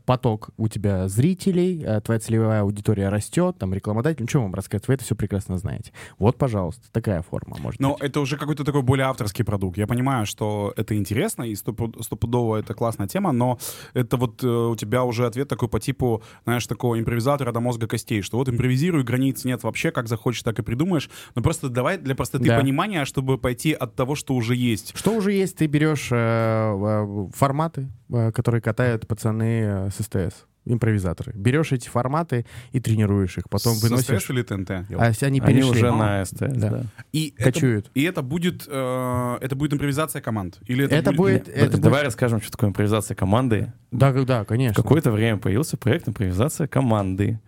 [0.04, 4.88] поток у тебя зрителей, э, твоя целевая аудитория растет, там рекламодатель, ну что вам рассказать,
[4.88, 5.92] вы это все прекрасно знаете.
[6.18, 8.02] Вот, пожалуйста, такая форма может Но быть.
[8.02, 9.78] это уже какой-то такой более авторский продукт.
[9.78, 13.58] Я понимаю, что это интересно и стопу- стопудово это классная тема, но
[13.94, 17.86] это вот э, у тебя уже ответ такой по типу, знаешь, такого импровизатора до мозга
[17.86, 21.08] костей, что вот импровизируй, границ нет вообще, как захочешь, так и придумаешь.
[21.34, 22.58] Но просто давай для простоты Да.
[22.58, 24.96] понимания, чтобы пойти от того, что уже есть.
[24.96, 30.44] Что уже есть, ты берешь э, э, форматы, э, которые катают пацаны э, с СТС,
[30.64, 31.32] импровизаторы.
[31.34, 34.20] Берешь эти форматы и тренируешь их, потом С выносишь.
[34.22, 34.70] СТС или ТНТ?
[34.70, 35.70] А если они Они перешли.
[35.70, 35.92] уже А.
[35.96, 36.70] на СТС, Да.
[36.70, 36.82] да.
[37.12, 37.90] И это, Кочуют.
[37.94, 40.58] и это будет, э, это будет импровизация команд?
[40.66, 43.72] Или это, Это будет- Д- это Давай расскажем, что такое импровизация команды.
[43.90, 44.82] Да, да, В конечно.
[44.82, 47.40] какое-то время появился проект импровизация команды,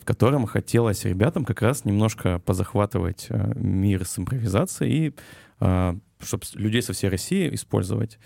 [0.00, 5.14] в котором хотелось ребятам как раз немножко позахватывать э, мир с импровизацией и
[6.22, 8.18] чтобы людей со всей России использовать.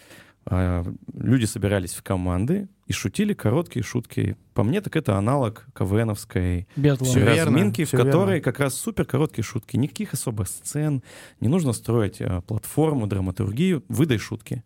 [0.46, 4.36] А, Люди собирались в команды и шутили короткие шутки.
[4.52, 7.08] По мне, так это аналог КВНовской Бетлом.
[7.08, 8.40] Всё верно, разминки, в всё которой верно.
[8.44, 9.76] как раз супер короткие шутки.
[9.76, 11.02] Никаких особых сцен,
[11.40, 14.62] не нужно строить а, платформу, драматургию, выдай шутки.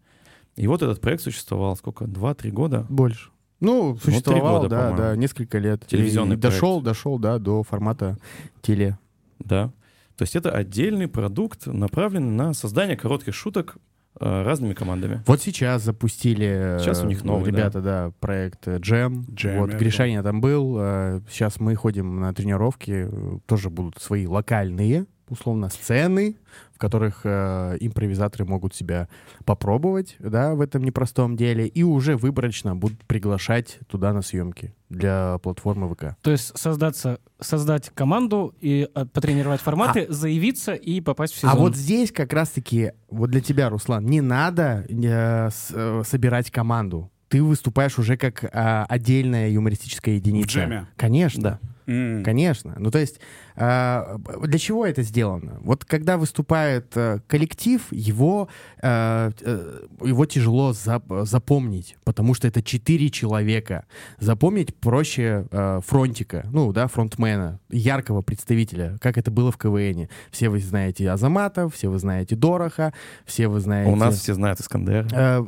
[0.57, 2.07] И вот этот проект существовал сколько?
[2.07, 2.85] Два-три года?
[2.89, 3.31] Больше.
[3.61, 4.99] Ну, три существовал, года, да, по-моему.
[4.99, 5.87] да, несколько лет.
[5.87, 8.19] Телевизионный И дошел, дошел, да, до формата
[8.63, 8.99] теле.
[9.39, 9.73] Да.
[10.17, 13.77] То есть это отдельный продукт, направленный на создание коротких шуток
[14.21, 15.23] разными командами.
[15.27, 19.27] Вот сейчас запустили э, Сейчас у них новый, ребята, да, проект э, Джем.
[19.31, 20.77] Jam, вот Гришаня там был.
[20.81, 23.09] э, Сейчас мы ходим на тренировки.
[23.11, 26.37] э, Тоже будут свои локальные, условно, сцены,
[26.79, 29.09] в которых э, импровизаторы могут себя
[29.45, 35.39] попробовать, да, в этом непростом деле, и уже выборочно будут приглашать туда на съемки для
[35.43, 36.15] платформы ВК.
[36.23, 41.51] То есть создаться, создать команду и э, потренировать форматы, заявиться и попасть в сезон.
[41.51, 46.53] А вот здесь как раз-таки, вот для тебя, Руслан, не надо э, с- э, собирать
[46.53, 47.11] команду.
[47.29, 50.49] Ты выступаешь уже как а, отдельная юмористическая единица.
[50.61, 50.87] джеме?
[50.97, 51.43] Конечно.
[51.43, 51.61] Да.
[51.89, 52.23] М.
[52.23, 52.75] Конечно.
[52.79, 53.19] Ну, то есть,
[53.57, 55.59] а, для чего это сделано?
[55.63, 58.49] Вот когда выступает э, коллектив, его,
[58.83, 63.87] э, э, его тяжело зап- запомнить, потому что это четыре человека.
[64.21, 70.11] Запомнить проще э, фронтика, ну, да, фронтмена, яркого представителя, как это было в КВНе.
[70.31, 72.93] Все вы знаете Азамата, все вы знаете Дороха,
[73.25, 73.91] все вы знаете...
[73.91, 75.09] У нас все знают Искандера.
[75.11, 75.43] Э,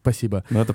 [0.00, 0.44] Спасибо.
[0.50, 0.74] Ну, это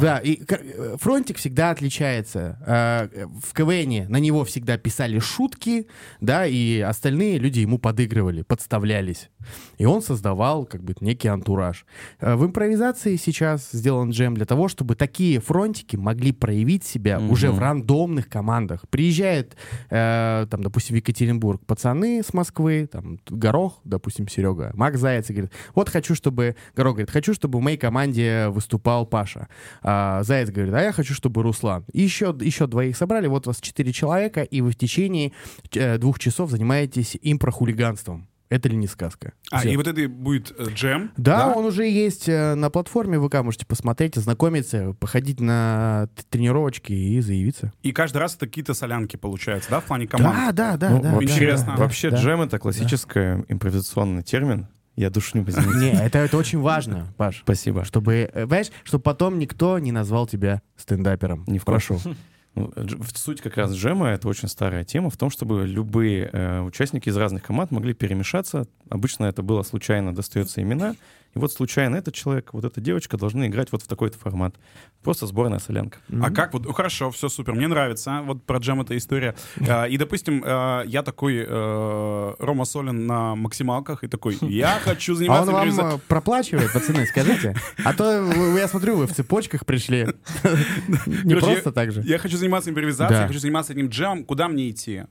[0.00, 2.58] Да, и э, фронтик всегда отличается.
[2.66, 5.86] Э, В КВН на него всегда писали шутки,
[6.20, 9.30] да, и остальные люди ему подыгрывали, подставлялись.
[9.78, 11.84] И он создавал как бы некий антураж.
[12.20, 17.50] Э, В импровизации сейчас сделан джем для того, чтобы такие фронтики могли проявить себя уже
[17.50, 18.84] в рандомных командах.
[18.90, 19.56] Приезжает,
[19.90, 25.32] э, там, допустим, в Екатеринбург пацаны с Москвы, там, Горох, допустим, Серега, Макс Заяц, и
[25.32, 26.56] говорит, вот хочу, чтобы...
[26.76, 29.48] Горох говорит, хочу, чтобы в моей команде выступал Паша.
[29.82, 31.84] А Заяц говорит, а я хочу, чтобы Руслан.
[31.92, 35.32] И еще, еще двоих собрали, вот у вас четыре человека, и вы в течение
[35.74, 38.26] э, двух часов занимаетесь импрохулиганством.
[38.48, 39.32] Это ли не сказка?
[39.52, 39.68] А, Всё.
[39.68, 41.12] и вот это будет э, джем.
[41.16, 47.20] Да, он уже есть э, на платформе ВК, можете посмотреть, ознакомиться, походить на тренировочки и
[47.20, 47.72] заявиться.
[47.82, 50.36] И каждый раз это какие-то солянки получаются, да, в плане команд?
[50.36, 51.12] Да, да, да, Ну, да.
[51.12, 51.74] вообще, да, интересно.
[51.76, 52.16] да, вообще да.
[52.16, 54.66] джем— это классический импровизационный термин.
[54.96, 55.78] Я душню, извините.
[55.78, 57.40] Не, это, это очень важно, Паш.
[57.42, 57.84] Спасибо.
[57.84, 61.44] Чтобы, э, понимаешь, чтобы потом никто не назвал тебя стендапером.
[61.46, 61.58] Не.
[61.58, 62.00] Прошу.
[62.56, 62.72] Ну,
[63.14, 67.16] Суть как раз джема— это очень старая тема в том, чтобы любые э, участники из
[67.16, 68.66] разных команд могли перемешаться.
[68.88, 70.96] Обычно это было случайно, достается имена.
[71.34, 74.54] И вот случайно этот человек, вот эта девочка должны играть вот в такой-то формат.
[75.02, 75.98] Просто сборная солянка.
[76.20, 79.34] А как вот, ну, хорошо, все супер, мне нравится, вот про джем эта история.
[79.68, 85.12] А, И, допустим, а, я такой э, Рома Солин на максималках и такой, я хочу
[85.12, 85.96] А заниматься он вам импровизацией.
[85.98, 87.54] э, проплачивает, пацаны, скажите?
[87.84, 90.08] А то вы- я смотрю, вы в цепочках пришли.
[91.24, 92.02] Не просто так же.
[92.02, 94.24] Я хочу заниматься импровизацией, я хочу заниматься этим джемом.
[94.24, 95.04] Куда мне идти?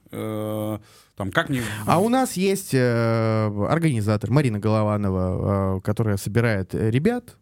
[1.19, 1.61] Э, Там, как мне...
[1.85, 7.35] А у нас есть э, организатор Марина Голованова, э, которая собирает э, ребят,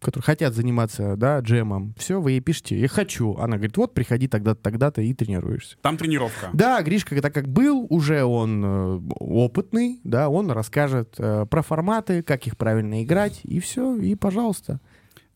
[0.00, 1.94] которые хотят заниматься, да, джемом.
[1.96, 3.36] Все, вы ей пишете, я хочу.
[3.36, 5.76] Она говорит, вот, приходи тогда-то, тогда-то и тренируешься.
[5.80, 6.50] Там тренировка.
[6.52, 12.22] Да, Гришка, так как был, уже он э, опытный, да, он расскажет э, про форматы,
[12.22, 14.80] как их правильно играть, и все, и пожалуйста.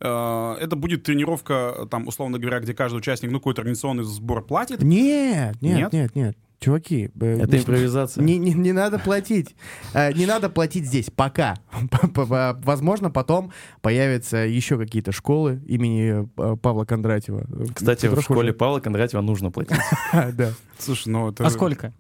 [0.01, 4.83] Э, Это будет тренировка, там, условно говоря, где каждый участник, ну, какой-то организационный сбор платит.
[4.83, 5.93] Нет, нет, Нет?
[5.93, 6.37] нет, нет.
[6.59, 8.25] Чуваки, э, Это импровизация.
[8.25, 9.55] Не, не, не надо платить.
[9.93, 11.57] Э, Не надо платить здесь, пока.
[11.93, 17.47] Возможно, потом появятся еще какие-то школы имени э, Павла Кондратьева.
[17.75, 19.77] Кстати, в школе Павла Кондратьева нужно платить.
[20.33, 20.53] Да.
[20.79, 21.47] Слушай, ну это...
[21.47, 21.93] А сколько?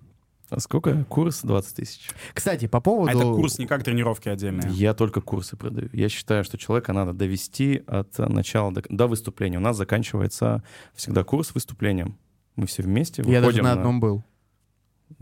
[0.48, 1.04] А сколько?
[1.04, 2.08] Курс 20 тысяч.
[2.32, 3.10] Кстати, по А поводу...
[3.18, 4.70] это курс не как тренировки отдельные.
[4.70, 5.90] Я только курсы продаю.
[5.92, 9.58] Я считаю, что человека надо довести от начала до, до выступления.
[9.58, 10.62] У нас заканчивается
[10.94, 12.16] всегда курс выступлением.
[12.54, 14.24] Мы все вместе Я даже выходим на одном был.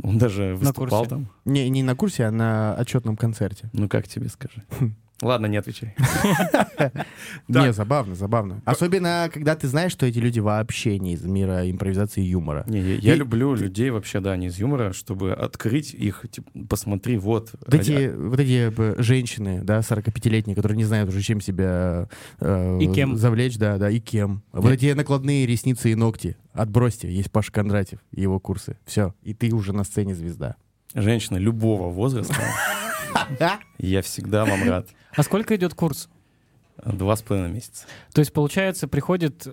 [0.02, 1.10] Он даже выступал курсе.
[1.10, 1.28] там.
[1.44, 3.70] Не, не на курсе, а на отчетном концерте.
[3.72, 4.64] Ну как тебе скажи?
[5.22, 5.94] Ладно, не отвечай.
[7.48, 8.62] Не, забавно, забавно.
[8.64, 12.64] Особенно, когда ты знаешь, что эти люди вообще не из мира импровизации и юмора.
[12.66, 17.52] Не, я, люблю людей вообще, да, не из юмора, чтобы открыть их, типа, посмотри, вот.
[17.52, 22.08] Вот эти, вот эти э, женщины, да, 45-летние, которые не знают уже, чем себя
[22.40, 23.16] э, И кем.
[23.16, 24.42] завлечь, да, да, и кем.
[24.52, 26.36] Вот эти накладные ресницы и ногти.
[26.52, 28.78] Отбросьте, есть Паша Кондратьев и его курсы.
[28.84, 30.56] Все, и ты уже на сцене звезда.
[30.94, 32.34] Женщина любого возраста,
[33.78, 34.88] я всегда вам рад.
[35.16, 36.08] А сколько идет курс?
[36.84, 37.86] Два с половиной месяца.
[38.12, 39.46] То есть, получается, приходит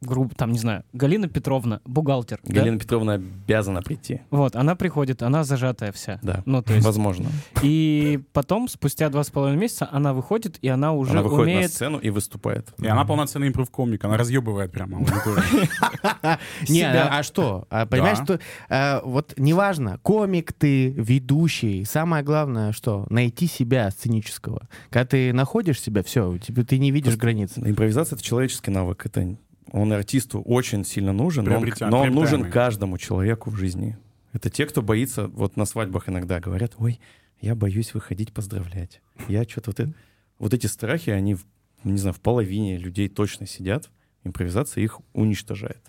[0.00, 2.38] группа, там, не знаю, Галина Петровна, бухгалтер.
[2.44, 2.54] да?
[2.54, 4.20] Галина Петровна обязана прийти.
[4.30, 6.18] Вот, она приходит, она зажатая вся.
[6.22, 7.28] Да, Ну, то есть, возможно.
[7.62, 11.52] и потом, спустя два с половиной месяца, она выходит, и она уже Она выходит на
[11.54, 11.70] умеет...
[11.72, 12.72] сцену и выступает.
[12.78, 15.42] И она полноценный импров-комик, она разъебывает прямо аудиторию.
[16.68, 17.66] Не, а, а что?
[17.70, 18.24] А, понимаешь, Да.
[18.24, 24.68] что э, вот неважно, комик ты, ведущий, самое главное, что найти себя сценического.
[24.90, 27.52] Когда ты находишь себя, все, ты не видишь границ.
[27.56, 29.04] Импровизация— это человеческий навык.
[29.06, 29.36] Это
[29.72, 33.96] он артисту очень сильно нужен, но он, но он нужен каждому человеку в жизни.
[34.32, 37.00] Это те, кто боится, вот на свадьбах иногда говорят, ой,
[37.40, 39.00] я боюсь выходить поздравлять.
[39.28, 39.92] Я что-то вот это...
[40.38, 41.36] Вот эти страхи, они,
[41.84, 43.90] не знаю, в половине людей точно сидят.
[44.24, 45.80] Импровизация их уничтожает.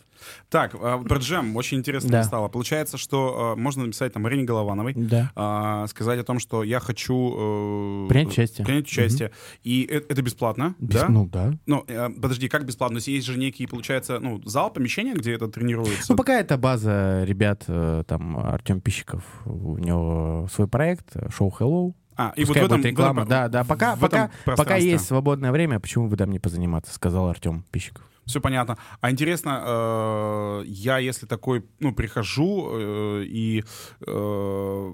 [0.50, 2.24] Так, а, про джем очень интересно Да.
[2.24, 2.48] стало.
[2.48, 5.32] Получается, что а, можно написать там Марине Головановой, Да.
[5.36, 8.06] а, сказать о том, что я хочу...
[8.06, 8.66] э, Принять участие.
[8.66, 9.32] Принять участие.
[9.64, 11.08] И э- это бесплатно, Без- да?
[11.10, 11.54] Ну да.
[11.66, 12.96] Ну, э, подожди, как бесплатно?
[12.96, 16.06] То есть есть же некий, получается, ну, зал, помещение, где это тренируется?
[16.14, 21.54] Ну, пока это база ребят, э, там, Артем Пищиков, у него свой проект, э, шоу
[21.60, 21.94] Hello.
[22.20, 22.84] А, и Пускай вот в этом...
[22.86, 23.22] реклама.
[23.22, 26.92] в этом- да, да, пока, пока, пока есть свободное время, почему бы там не позаниматься,
[26.94, 28.04] сказал Артем Пищиков.
[28.28, 28.78] Все понятно.
[29.02, 33.64] А интересно, э, я если такой, ну, прихожу э, и...
[34.06, 34.94] э,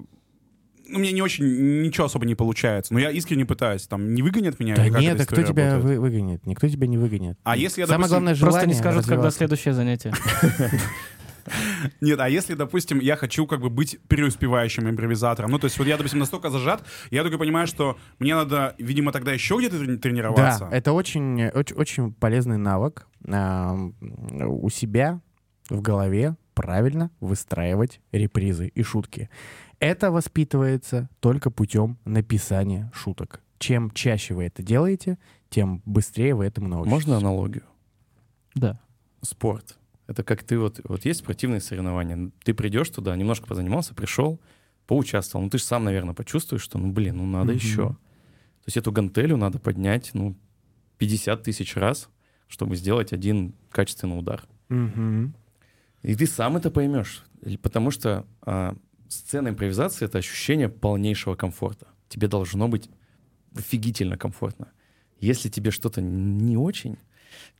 [0.86, 2.92] ну, мне не очень, ничего особо не получается.
[2.92, 3.86] Но я искренне пытаюсь.
[3.86, 4.76] Там не выгонят меня?
[4.76, 5.98] Да нет, эта а кто тебя работает?
[5.98, 6.46] вы- выгонит?
[6.46, 7.38] Никто тебя не выгонит.
[7.42, 10.12] А если я, Самое допустим, главное Просто желание не скажут, когда следующее занятие.
[12.00, 15.86] Нет, а если, допустим, я хочу как бы быть преуспевающим импровизатором, ну, то есть вот
[15.86, 19.96] я, допустим, настолько зажат, я только понимаю, что мне надо, видимо, тогда еще где-то трени-
[19.98, 20.68] тренироваться.
[20.70, 25.20] Да, это очень, очень, очень полезный навык а, у себя
[25.68, 29.28] в голове правильно выстраивать репризы и шутки.
[29.80, 33.40] Это воспитывается только путем написания шуток.
[33.58, 35.18] Чем чаще вы это делаете,
[35.50, 36.92] тем быстрее вы этому научитесь.
[36.92, 37.64] Можно аналогию?
[38.54, 38.80] Да.
[39.22, 39.78] Спорт.
[40.06, 44.40] Это как ты вот, вот есть спортивные соревнования, ты придешь туда, немножко позанимался, пришел,
[44.86, 47.56] поучаствовал, ну ты же сам, наверное, почувствуешь, что, ну блин, ну надо Мгм.
[47.56, 47.88] еще.
[47.88, 50.36] То есть эту гантелю надо поднять, ну,
[50.98, 52.08] 50 тысяч раз,
[52.48, 54.44] чтобы сделать один качественный удар.
[54.68, 55.34] Мгм.
[56.02, 57.24] И ты сам это поймешь,
[57.62, 58.76] потому что а,
[59.08, 61.88] сцена импровизации— это ощущение полнейшего комфорта.
[62.08, 62.90] Тебе должно быть
[63.54, 64.72] офигительно комфортно.
[65.18, 66.98] Если тебе что-то не очень,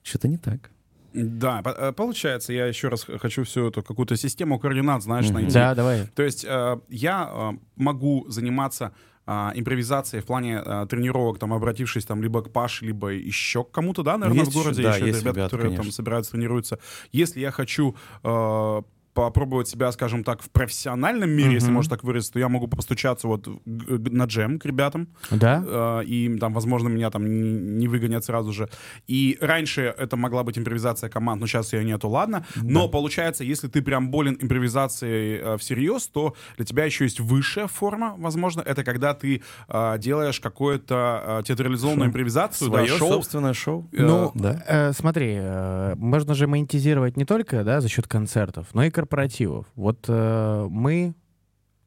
[0.03, 0.71] что-то не так.
[1.15, 5.35] Да, э, получается, я еще раз хочу всю эту какую-то систему координат, знаешь, Мгм.
[5.35, 5.55] найти.
[5.55, 6.07] Да, давай.
[6.15, 8.93] То есть э, я э, могу заниматься
[9.27, 14.19] импровизацией в плане тренировок, там, обратившись там либо к Паше, либо еще к кому-то, да,
[14.19, 15.93] наверное, есть в городе еще- да, еще есть ребята, ребята, которые там конечно.
[15.97, 16.79] собираются, тренируются.
[17.11, 18.83] Если я хочу э,
[19.15, 21.75] попробовать себя, скажем так, в профессиональном мире, если Мгм.
[21.77, 25.63] можно так выразиться, то я могу постучаться вот на джем к ребятам, Да?
[25.67, 28.69] э, и там, возможно, меня там не, выгонят сразу же.
[29.07, 32.45] И раньше это могла быть импровизация команд, но сейчас ее нету, ладно.
[32.57, 37.67] Но получается, если ты прям болен импровизацией э, всерьез, то для тебя еще есть высшая
[37.69, 38.61] форма, возможно.
[38.63, 42.09] Это когда ты э, делаешь какую-то э, театрализованную Шоу.
[42.09, 43.09] импровизацию, да, Свое шоу.
[43.13, 43.89] собственное шоу.
[43.93, 44.63] Э, Ну, да.
[44.67, 49.67] э, смотри, э, можно же монетизировать не только да, за счет концертов, но и корпоративов.
[49.77, 51.15] Вот э, мы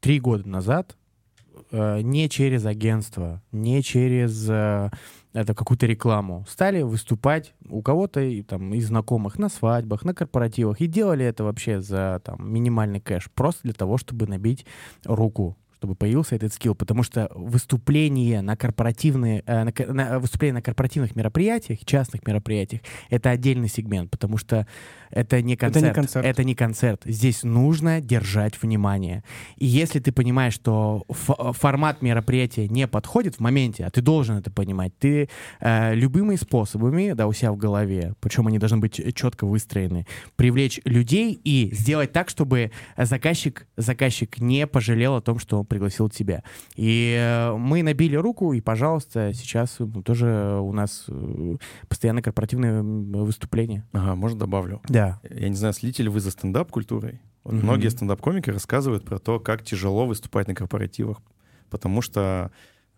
[0.00, 0.96] три года назад
[1.72, 4.90] э, не через агентство, не через э,
[5.32, 10.80] это какую-то рекламу стали выступать у кого-то и, там, из знакомых на свадьбах, на корпоративах
[10.80, 14.64] и делали это вообще за там, минимальный кэш, просто для того, чтобы набить
[15.04, 20.62] руку чтобы появился этот скилл, потому что выступление на корпоративные, э, на, на- выступление на
[20.62, 24.66] корпоративных мероприятиях, частных мероприятиях, это отдельный сегмент, потому что
[25.10, 25.86] это не концерт.
[25.86, 26.26] не концерт.
[26.26, 27.02] Это не концерт.
[27.04, 29.22] Здесь нужно держать внимание.
[29.56, 34.50] И если ты понимаешь, что формат мероприятия не подходит в моменте, а ты должен это
[34.50, 35.28] понимать, ты
[35.60, 40.80] э, любыми способами, да, у себя в голове, причем они должны быть четко выстроены, привлечь
[40.84, 46.42] людей и сделать так, чтобы заказчик, заказчик не пожалел о том, что пригласил тебя.
[46.76, 51.56] И э, мы набили руку, и, пожалуйста, сейчас ну, тоже у нас э,
[51.88, 53.86] постоянно корпоративные выступления.
[53.92, 54.80] Ага, может, добавлю.
[54.88, 55.20] Да.
[55.28, 57.20] Я не знаю, следите ли вы за стендап-культурой?
[57.44, 57.62] Вот Мгм.
[57.64, 61.22] Многие стендап-комики рассказывают про то, как тяжело выступать на корпоративах,
[61.70, 62.50] потому что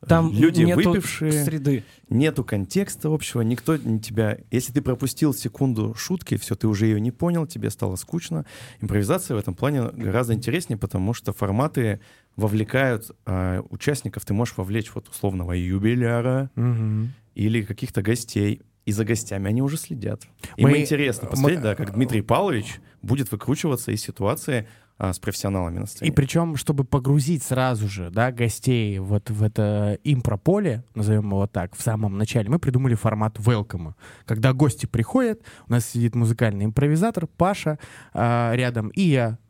[0.03, 1.85] э, Там люди нету выпившие, среды.
[2.09, 4.39] нету контекста общего, никто не тебя...
[4.51, 8.45] Если ты пропустил секунду шутки, все, ты уже ее не понял, тебе стало скучно.
[8.81, 12.01] Импровизация в этом плане гораздо интереснее, потому что форматы
[12.37, 17.13] вовлекают а, участников, ты можешь вовлечь вот условного юбиляра Мгм.
[17.35, 20.23] или каких-то гостей, и за гостями они уже следят.
[20.57, 24.67] Им Мы- интересно мы- посмотреть, да, как Дмитрий Павлович будет выкручиваться из ситуации
[25.03, 26.13] а, с профессионалами на И сцене.
[26.13, 31.81] причем, чтобы погрузить сразу же, да, гостей вот в это импрополе, назовем его так, в
[31.81, 33.95] самом начале, мы придумали формат welcome.
[34.27, 37.79] Когда гости приходят, у нас сидит музыкальный импровизатор Паша
[38.13, 39.39] а, рядом, и я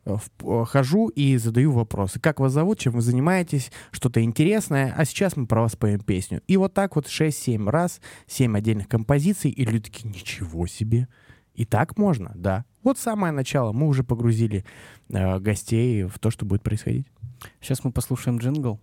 [0.65, 2.19] хожу и задаю вопросы.
[2.19, 6.41] Как вас зовут, чем вы занимаетесь, что-то интересное, а сейчас мы про вас поем песню.
[6.47, 11.07] И вот так вот 6-7 раз, 7 отдельных композиций, и люди такие, ничего себе.
[11.53, 12.65] И так можно, да.
[12.83, 13.71] Вот самое начало.
[13.73, 14.65] Мы уже погрузили
[15.09, 17.07] э, гостей в то, что будет происходить.
[17.59, 18.79] Сейчас мы послушаем джингл.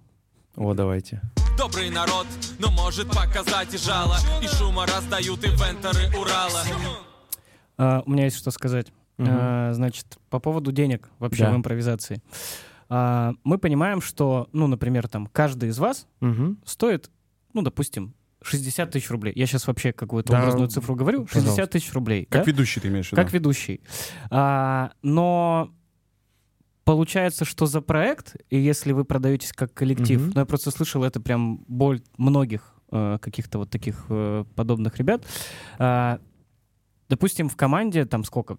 [0.57, 1.23] О, давайте.
[1.57, 2.27] Добрый народ,
[2.59, 6.63] но может показать и жало И шума раздают ивенторы Урала
[7.77, 8.93] А, у меня есть что сказать.
[9.19, 11.53] А, значит, по поводу денег вообще Да.
[11.53, 12.23] в импровизации.
[12.89, 16.59] А, мы понимаем, что, ну, например, там, каждый из вас Мгм.
[16.65, 17.11] стоит,
[17.53, 19.33] ну, допустим, 60 тысяч рублей.
[19.35, 21.27] Я сейчас вообще какую-то Да, образную цифру говорю.
[21.27, 21.67] 60 пожалуйста.
[21.67, 22.25] тысяч рублей.
[22.31, 22.51] Как да?
[22.53, 23.21] ведущий ты имеешь в виду?
[23.23, 23.81] Как ведущий.
[24.31, 25.73] А, но
[26.85, 30.33] получается, что за проект, и если вы продаетесь как коллектив, Мгм.
[30.35, 35.23] ну, я просто слышал, это прям боль многих э, каких-то вот таких э, подобных ребят.
[35.79, 36.21] А,
[37.11, 38.57] допустим, в команде там сколько?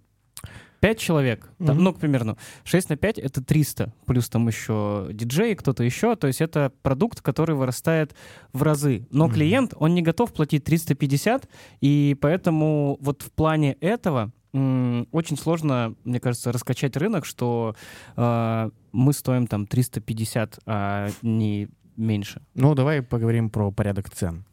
[0.79, 1.83] Пять человек, там, Мгм.
[1.83, 2.37] ну, примерно.
[2.63, 6.15] 6 на 5— это 300, плюс там еще диджей, кто-то еще.
[6.15, 8.15] То есть это продукт, который вырастает
[8.53, 9.05] в разы.
[9.11, 9.33] Но Мгм.
[9.33, 11.49] клиент, он не готов платить 350,
[11.81, 17.75] и поэтому вот в плане этого очень сложно, мне кажется, раскачать рынок, что
[18.17, 22.41] э, мы стоим там 350, а не меньше.
[22.55, 24.45] Ну, давай поговорим про порядок цен.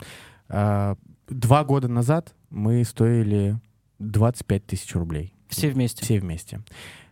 [0.48, 0.96] А,
[1.28, 3.58] Два года назад мы стоили
[3.98, 5.32] 25 тысяч рублей.
[5.48, 6.04] Все вместе.
[6.04, 6.60] Все вместе.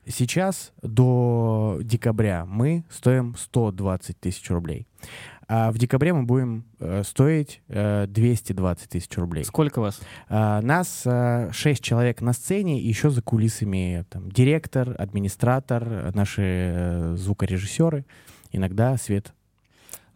[0.07, 4.87] Сейчас до декабря мы стоим 120 тысяч рублей.
[5.49, 9.45] А в декабре мы будем э, стоить э, 220 тысяч рублей.
[9.45, 10.01] Сколько вас?
[10.28, 16.43] А, нас э, 6 человек на сцене, и еще за кулисами там, директор, администратор, наши
[16.43, 18.07] э, звукорежиссеры,
[18.53, 19.35] иногда свет.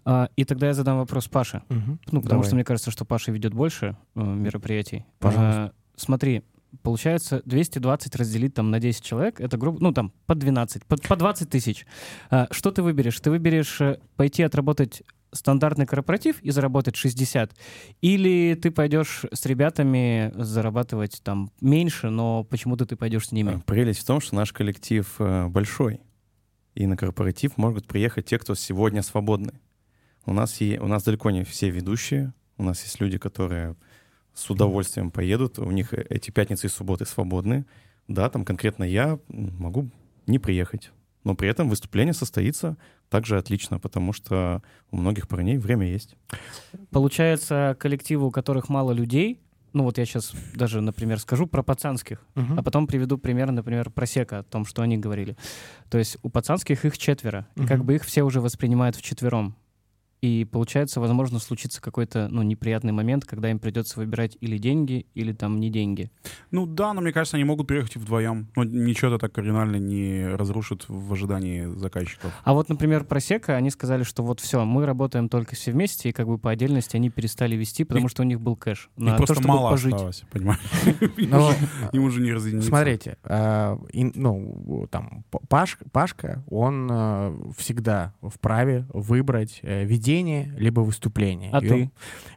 [0.05, 1.63] А, и тогда я задам вопрос Паше.
[1.69, 2.45] Ну, потому Давай.
[2.47, 5.05] что мне кажется, что Паша ведет больше э, мероприятий.
[5.19, 5.63] Пожалуйста.
[5.65, 6.43] А, смотри,
[6.83, 11.17] получается 220 разделить там на 10 человек, это грубо, ну там по 12, по, по
[11.17, 11.87] 20 тысяч.
[12.31, 13.19] А, что ты выберешь?
[13.21, 15.03] Ты выберешь э, пойти отработать
[15.33, 17.55] стандартный корпоратив и заработать 60,
[18.01, 23.57] или ты пойдешь с ребятами зарабатывать там меньше, но почему-то ты пойдешь с ними?
[23.57, 26.01] Э, Прелесть в том, что наш коллектив э, большой,
[26.75, 29.53] и на корпоратив могут приехать те, кто сегодня свободны.
[30.25, 33.77] У нас, е- у нас далеко не все ведущие, у нас есть люди, которые
[34.39, 37.65] с удовольствием поедут, у них э- эти пятницы и субботы свободны.
[38.07, 39.91] Да, там конкретно я могу
[40.27, 40.93] не приехать,
[41.25, 42.77] но при этом выступление состоится
[43.11, 46.17] также отлично, потому что у многих парней время есть.
[46.91, 49.41] Получается, коллективы, у которых мало людей,
[49.73, 52.59] ну вот я сейчас даже, например, скажу про пацанских, Мгм.
[52.59, 55.37] а потом приведу пример, например, про Сека, о том, что они говорили.
[55.91, 59.55] То есть у пацанских их четверо, и как бы их все уже воспринимают вчетвером.
[60.21, 65.33] И получается, возможно, случится какой-то ну, неприятный момент, когда им придется выбирать или деньги, или
[65.33, 66.11] там не деньги.
[66.51, 68.49] Ну да, но мне кажется, они могут приехать и вдвоем.
[68.57, 72.33] Но ничего это так кардинально не разрушит в ожидании заказчиков.
[72.43, 76.09] А вот, например, про Сека они сказали, что вот все, мы работаем только все вместе,
[76.09, 78.91] и как бы по отдельности они перестали вести, потому Их- что у них был кэш.
[78.97, 79.95] Их на просто то, чтобы мало пожить.
[79.95, 80.61] осталось, понимаешь?
[81.17, 81.53] Но,
[81.93, 82.69] Им уже не разъединиться.
[82.69, 83.19] Смотрите,
[83.93, 91.51] и, ну, там, Пашка, он а, всегда вправе выбрать э, ведение либо выступление.
[91.53, 91.91] А И ты?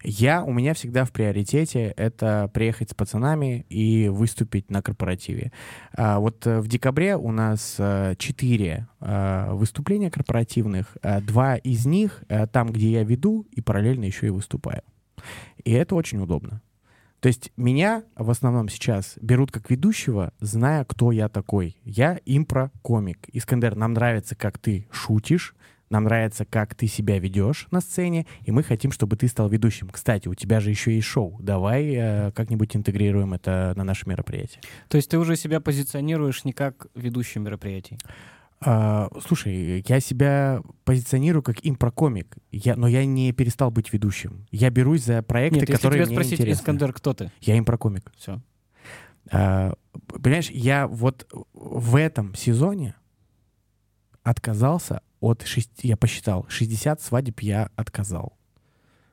[0.04, 5.52] Я, у меня всегда в приоритете это приехать с пацанами и выступить на корпоративе.
[5.94, 11.86] А, вот э, в декабре у нас э, четыре э, выступления корпоративных, а два из
[11.86, 14.82] них э, там, где я веду, и параллельно еще и выступаю.
[15.64, 16.62] И это очень удобно.
[17.20, 21.78] То есть меня в основном сейчас берут как ведущего, зная, кто я такой.
[21.86, 23.30] Я импро-комик.
[23.32, 25.56] Искандер, нам нравится, как ты шутишь,
[25.92, 29.90] нам нравится, как ты себя ведешь на сцене, и мы хотим, чтобы ты стал ведущим.
[29.90, 31.38] Кстати, у тебя же еще и шоу.
[31.42, 34.62] Давай э, как-нибудь интегрируем это на наше мероприятие.
[34.88, 37.98] То есть ты уже себя позиционируешь не как ведущий мероприятий.
[38.64, 44.46] А, слушай, я себя позиционирую как импрокомик, я, но я не перестал быть ведущим.
[44.52, 46.62] Я берусь за проекты, Нет, если которые тебя мне спросить, интересны.
[46.62, 47.32] Искандер, кто ты?
[47.42, 48.12] Я импрокомик.
[48.16, 48.40] Все.
[49.32, 49.74] А,
[50.08, 52.96] понимаешь, я вот в этом сезоне
[54.24, 58.38] отказался от шести, я посчитал, 60 свадеб я отказал.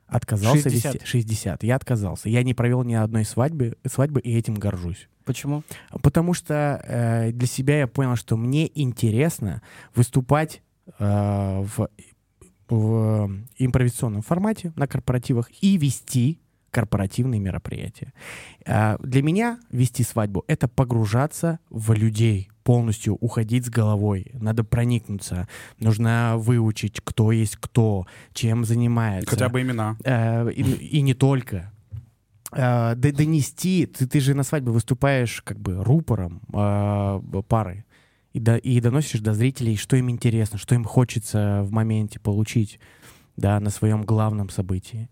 [0.07, 0.95] Отказался 60?
[0.95, 1.63] вести 60.
[1.65, 2.31] Я отказался.
[2.31, 5.07] Я не провел ни одной свадьбы, свадьбы и этим горжусь.
[5.25, 5.63] Почему?
[6.03, 9.61] Потому что э, для себя я понял, что мне интересно
[9.95, 10.63] выступать
[10.99, 11.91] э, в,
[12.71, 16.41] в импровизационном формате на корпоративах и вести
[16.71, 18.15] корпоративные мероприятия.
[18.67, 24.31] А для меня вести свадьбу— это погружаться в людей, полностью уходить с головой.
[24.35, 25.49] Надо проникнуться.
[25.81, 29.31] Нужно выучить, кто есть кто, чем занимается.
[29.31, 29.97] Хотя бы имена.
[30.05, 30.61] Э, и,
[30.99, 31.73] и не только.
[32.53, 37.87] Э, донести, ты, ты же на свадьбе выступаешь как бы рупором э, пары
[38.35, 42.81] и, до- и доносишь до зрителей, что им интересно, что им хочется в моменте получить,
[43.39, 45.09] да, на своем главном событии.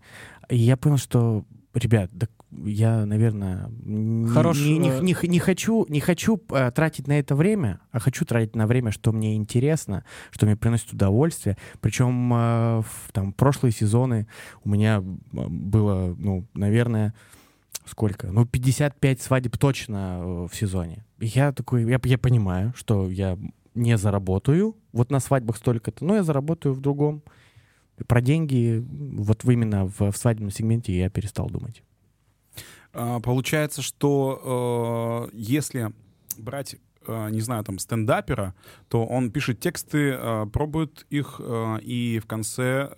[0.47, 1.43] И я понял, что,
[1.73, 3.69] ребят, да я, наверное,
[4.33, 7.99] Хорош, не, не- э, не не хочу, не хочу э, тратить на это время, а
[7.99, 11.57] хочу тратить на время, что мне интересно, что мне приносит удовольствие.
[11.81, 14.27] Причем э, в там, прошлые сезоны
[14.63, 17.13] у меня было, ну, наверное,
[17.85, 18.27] сколько?
[18.31, 21.05] Ну, 55 свадеб точно в сезоне.
[21.19, 23.37] Я такой, я, я понимаю, что я
[23.75, 27.23] не заработаю вот на свадьбах столько-то, но я заработаю в другом.
[28.07, 31.83] Про деньги вот именно в, в свадебном сегменте я перестал думать.
[32.93, 35.91] А, Получается, что э, если
[36.37, 38.55] брать, э, не знаю, там, стендапера,
[38.89, 41.39] то он пишет тексты, э, пробует их,
[41.81, 42.93] и в конце...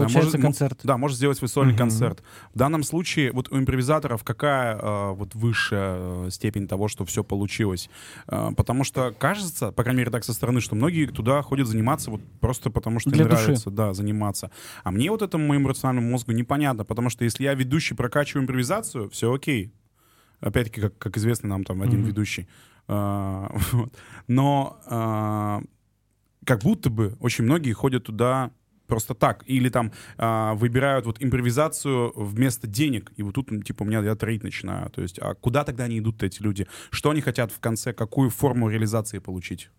[0.00, 0.80] э, не знаю, Получается мо- концерт.
[0.84, 1.78] Да, может сделать свой сольный Мгм.
[1.78, 2.22] концерт.
[2.54, 7.22] В данном случае вот у импровизаторов какая э, вот высшая э, степень того, что все
[7.24, 7.90] получилось?
[8.28, 12.10] Э, потому что кажется, по крайней мере так со стороны, что многие туда ходят заниматься
[12.10, 13.42] вот просто потому, что Для им души.
[13.42, 14.50] нравится, да, заниматься.
[14.84, 19.08] А мне вот этому моему рациональному мозгу непонятно, потому что если я ведущий прокачиваю импровизацию,
[19.10, 19.72] все окей.
[20.40, 22.08] Опять-таки, как, как известно нам там один Мгм.
[22.08, 22.48] ведущий.
[22.88, 23.92] Вот.
[24.26, 25.62] Но а,
[26.44, 28.50] как будто бы очень многие ходят туда
[28.92, 29.42] просто так.
[29.46, 33.10] Или там а, выбирают вот импровизацию вместо денег.
[33.16, 34.90] И вот тут, ну, типа, у меня я троить начинаю.
[34.90, 36.66] То есть, а куда тогда они идут, эти люди?
[36.90, 37.94] Что они хотят в конце?
[37.94, 39.70] Какую форму реализации получить?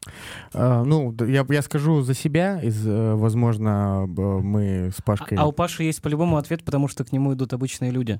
[0.51, 2.59] А, ну, я, я скажу за себя.
[2.63, 5.37] Из, э, возможно, мы с Пашкой...
[5.37, 8.19] А у Паши есть по-любому ответ, потому что к нему идут обычные люди.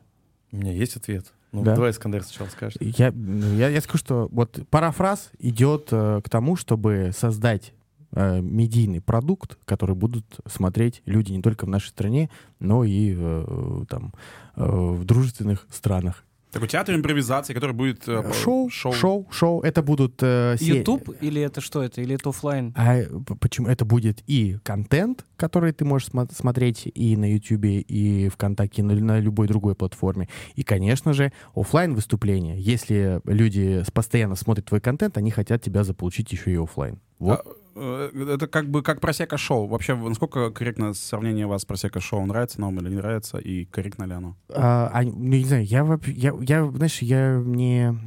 [0.52, 1.34] У меня есть ответ.
[1.52, 1.74] Ну, Да?
[1.74, 2.78] давай Искандер сначала скажет.
[2.80, 3.12] Я,
[3.56, 7.74] я, я скажу, что вот парафраз идет э, к тому, чтобы создать
[8.14, 13.84] э, медийный продукт, который будут смотреть люди не только в нашей стране, но и э,
[13.89, 14.14] там
[14.55, 16.24] э, в дружественных странах.
[16.51, 18.07] Такой театр импровизации, который будет...
[18.07, 21.99] э, Шоу, шоу, шоу, Это будут э, се- YouTube или это что это?
[21.99, 22.74] Или это оффлайн?
[22.78, 23.07] А э,
[23.39, 28.84] почему это будет и контент, который ты можешь смо- смотреть и на YouTube, и ВКонтакте,
[28.84, 32.59] и на, на любой другой платформе, и, конечно же, оффлайн выступления.
[32.59, 36.99] Если люди постоянно смотрят твой контент, они хотят тебя заполучить еще и оффлайн.
[37.24, 37.41] Вот.
[37.76, 39.67] А, э, Это как бы как просека шоу.
[39.67, 42.26] Вообще, насколько корректно сравнение вас просека шоу?
[42.26, 43.38] Нравится нам или не нравится?
[43.38, 44.36] И корректно ли оно?
[44.49, 47.97] А, а, ну, не знаю, я, вообще- я, я, знаешь, я не,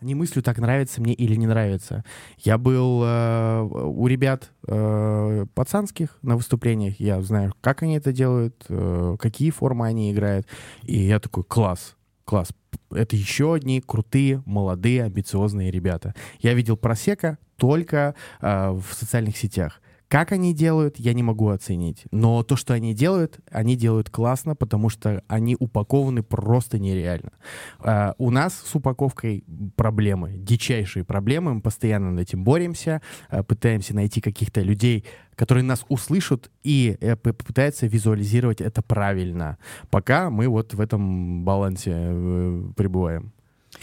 [0.00, 2.04] не мыслю, так нравится мне или не нравится.
[2.38, 8.64] Я был э, у ребят э, пацанских на выступлениях, я знаю, как они это делают,
[8.68, 10.46] э, какие формы они играют,
[10.82, 12.48] и я такой, класс, класс.
[12.90, 16.14] Это еще одни крутые, молодые, амбициозные ребята.
[16.40, 19.80] Я видел просека только э, в социальных сетях.
[20.08, 22.04] Как они делают, я не могу оценить.
[22.12, 27.32] Но то, что они делают, они делают классно, потому что они упакованы просто нереально.
[27.80, 29.44] А, у нас с упаковкой
[29.74, 31.54] проблемы, дичайшие проблемы.
[31.54, 35.04] Мы постоянно над этим боремся, а, пытаемся найти каких-то людей,
[35.34, 39.58] которые нас услышат и э, попытаются визуализировать это правильно.
[39.90, 43.32] Пока мы вот в этом балансе э, пребываем.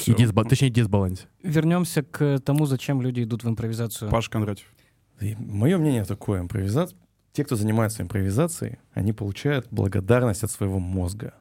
[0.06, 1.28] И дисба- точнее, дисбалансе.
[1.44, 4.10] Вернемся к тому, зачем люди идут в импровизацию.
[4.10, 4.68] Паш Кондратьев.
[5.20, 6.42] Мое мнение такое.
[6.42, 6.98] Импровизация.
[7.32, 11.34] Те, кто занимается импровизацией, они получают благодарность от своего мозга.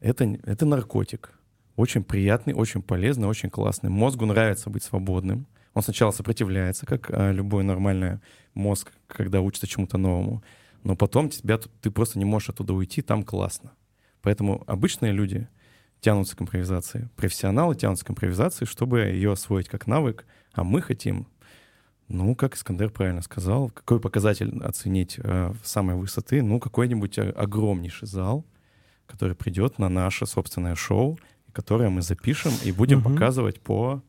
[0.00, 1.32] Это, это наркотик.
[1.74, 3.90] Очень приятный, очень полезный, очень классный.
[3.90, 5.46] Мозгу нравится быть свободным.
[5.74, 8.20] Он сначала сопротивляется, как а, любой нормальный
[8.54, 10.42] мозг, когда учится чему-то новому.
[10.84, 13.72] Но потом тебя, ты просто не можешь оттуда уйти, там классно.
[14.22, 15.48] Поэтому обычные люди
[16.00, 17.10] тянутся к импровизации.
[17.16, 20.24] Профессионалы тянутся к импровизации, чтобы ее освоить как навык.
[20.52, 21.26] А мы хотим
[22.08, 26.42] ну, как Искандер правильно сказал, какой показатель оценить э, самой высоты?
[26.42, 28.44] Ну, какой-нибудь э, огромнейший зал,
[29.06, 31.18] который придет на наше собственное шоу,
[31.52, 33.12] которое мы запишем и будем Мгм.
[33.14, 34.02] показывать по...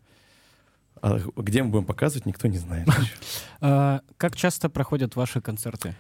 [1.02, 2.88] а где мы будем показывать, никто не знает.
[3.62, 5.96] А, как часто проходят ваши концерты?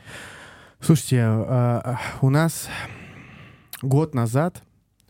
[0.79, 2.69] Слушайте, а, у нас
[3.81, 4.61] год назад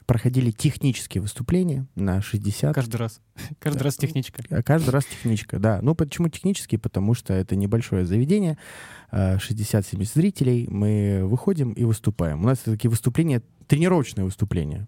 [0.08, 3.22] проходили технические выступления на 60 Каждый раз.
[3.60, 3.84] Каждый Да.
[3.84, 4.42] раз техничка.
[4.50, 5.80] А Каждый раз техничка, да.
[5.84, 6.78] Ну, почему технический?
[6.78, 8.58] Потому что это небольшое заведение,
[9.12, 12.42] а, 60-70 зрителей, мы выходим и выступаем.
[12.44, 14.88] У нас такие выступления, тренировочные выступления.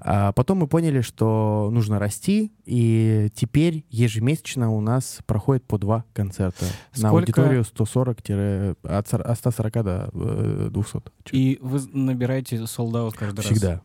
[0.00, 6.04] А потом мы поняли, что нужно расти, и теперь ежемесячно у нас проходит по два
[6.12, 6.64] концерта
[6.96, 11.02] на Сколько- аудиторию 140 от сор- от 140 до э, 200.
[11.32, 13.46] И вы набираете солдат каждый раз.
[13.46, 13.80] Всегда.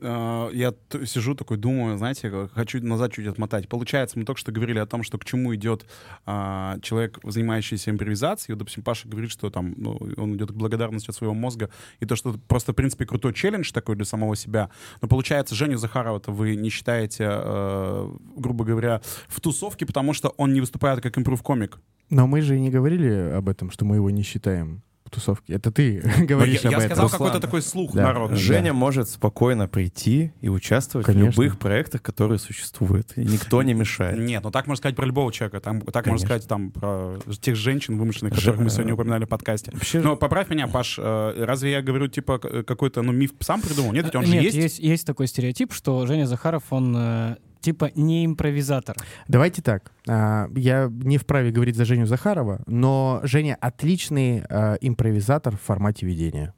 [0.00, 0.74] Э, Я
[1.06, 3.68] сижу такой, думаю, знаете, хочу назад чуть отмотать.
[3.68, 5.86] Получается, мы только что говорили о том, что к чему идет
[6.24, 8.54] а, человек, занимающийся импровизацией.
[8.54, 11.70] Вот, допустим, Паша говорит, что там ну, он идет к благодарности от своего мозга,
[12.00, 14.70] и то, что просто, в принципе, крутой челлендж такой для самого себя.
[15.00, 20.52] Но получается, Женю Захарова-то вы не считаете, э, грубо говоря, в тусовке, потому что он
[20.52, 21.80] не выступает как импрув-комик.
[22.10, 25.54] Но мы же и не говорили об этом, что мы его не считаем в тусовке.
[25.54, 26.86] Это ты я, говоришь я об этом.
[26.86, 27.18] сказал Руслан.
[27.28, 28.02] какой-то такой слух Да.
[28.02, 28.36] народный.
[28.38, 31.30] Женя может спокойно прийти и участвовать Конечно.
[31.32, 33.12] в любых проектах, которые существуют.
[33.16, 34.18] И никто не мешает.
[34.18, 35.60] Нет, ну так можно сказать про любого человека.
[35.60, 36.10] Там, так Конечно.
[36.12, 39.70] можно сказать там про тех женщин вымышленных, Же- которых мы сегодня упоминали в подкасте.
[39.72, 43.92] Вообще, Но поправь меня, Паш, э, разве я говорю, типа, какой-то, ну, миф сам придумал?
[43.92, 44.56] Нет, ведь он же Нет, есть.
[44.56, 47.36] есть, есть такой стереотип, что Женя Захаров, он э,
[47.66, 48.96] типа не импровизатор.
[49.28, 49.90] Давайте так.
[50.08, 56.06] а, Я не вправе говорить за Женю Захарова, но Женя отличный а, импровизатор в формате
[56.06, 56.54] ведения.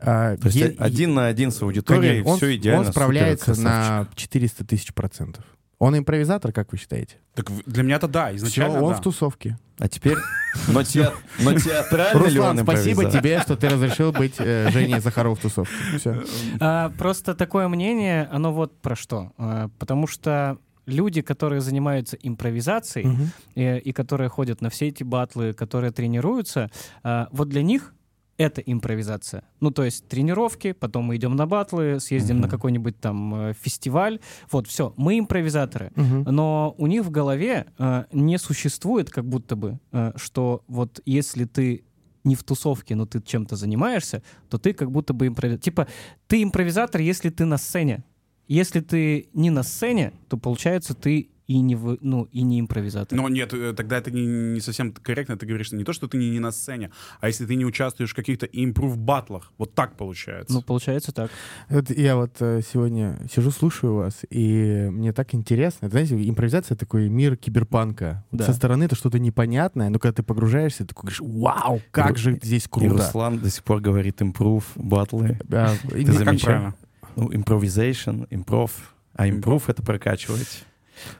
[0.00, 2.80] А, то есть е- один на один с аудиторией, Конечно, он, все идеально.
[2.86, 5.44] он справляется супер, на 400 тысяч процентов.
[5.84, 7.16] Он импровизатор, как вы считаете?
[7.34, 8.98] Так для меня это да, Все, изначально он да.
[8.98, 9.58] в тусовке.
[9.78, 10.16] А теперь...
[10.68, 15.00] Но, те- но театральный ли Руслан, он спасибо тебе, что ты разрешил быть э, Женей
[15.00, 15.74] Захаровым в тусовке.
[15.98, 16.22] Все.
[16.58, 19.32] А, просто такое мнение, оно вот про что.
[19.36, 25.52] А, потому что люди, которые занимаются импровизацией э, и которые ходят на все эти батлы,
[25.52, 26.70] которые тренируются,
[27.02, 27.92] а, вот для них
[28.36, 29.44] это импровизация.
[29.60, 32.50] Ну, то есть тренировки, потом мы идем на батлы, съездим на Мгм.
[32.50, 34.18] какой-нибудь там э, фестиваль.
[34.50, 35.92] Вот, все, мы импровизаторы.
[35.96, 41.44] Но у них в голове э, не существует как будто бы, э, что вот если
[41.44, 41.84] ты
[42.24, 45.62] не в тусовке, но ты чем-то занимаешься, то ты как будто бы импровизатор.
[45.62, 45.86] Типа,
[46.26, 48.02] ты импровизатор, если ты на сцене.
[48.48, 53.16] Если ты не на сцене, то получается ты и не, в, ну, и не импровизатор.
[53.16, 55.36] Но нет, э, тогда это не, не совсем корректно.
[55.36, 56.90] Ты говоришь, что не то, что ты не, не на сцене,
[57.20, 59.52] а если ты не участвуешь в каких-то импрув батлах.
[59.58, 60.54] Вот так получается.
[60.54, 61.30] Ну, получается так.
[61.68, 65.86] Вот я вот э, сегодня сижу, слушаю вас, и мне так интересно.
[65.86, 68.24] Это, знаете, импровизация— такой мир киберпанка.
[68.30, 68.46] Вот Да.
[68.46, 72.16] Со стороны это что-то непонятное, но когда ты погружаешься, ты такой говоришь, вау, как Ру-
[72.16, 72.94] же здесь И круто.
[72.94, 75.38] Руслан до сих пор говорит импрув, батлы.
[75.44, 76.74] Да, и Ты правильно?
[77.16, 78.94] Ну, improvisation, импров.
[79.14, 80.64] А импров— это прокачивать.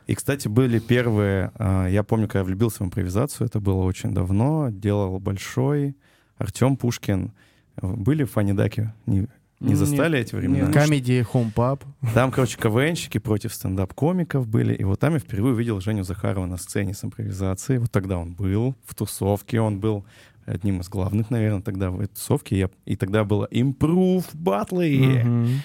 [0.07, 1.51] И, кстати, были первые...
[1.57, 5.97] а, Я помню, когда я влюбился в импровизацию, это было очень давно, делал большой
[6.39, 7.33] Артем Пушкин.
[7.81, 8.93] Были фанидаки?
[9.07, 9.27] Не,
[9.61, 10.71] не застали нет, эти времена?
[11.33, 11.81] Home Pub.
[12.13, 14.75] Там, короче, КВНщики против стендап-комиков были.
[14.75, 17.79] И вот там я впервые увидел Женю Захарова на сцене с импровизацией.
[17.79, 19.61] Вот тогда он был в тусовке.
[19.61, 20.05] Он был
[20.47, 22.59] одним из главных, наверное, тогда в этой тусовке.
[22.59, 22.71] Я...
[22.85, 25.23] И тогда было импрув батлы.
[25.25, 25.63] Мгм.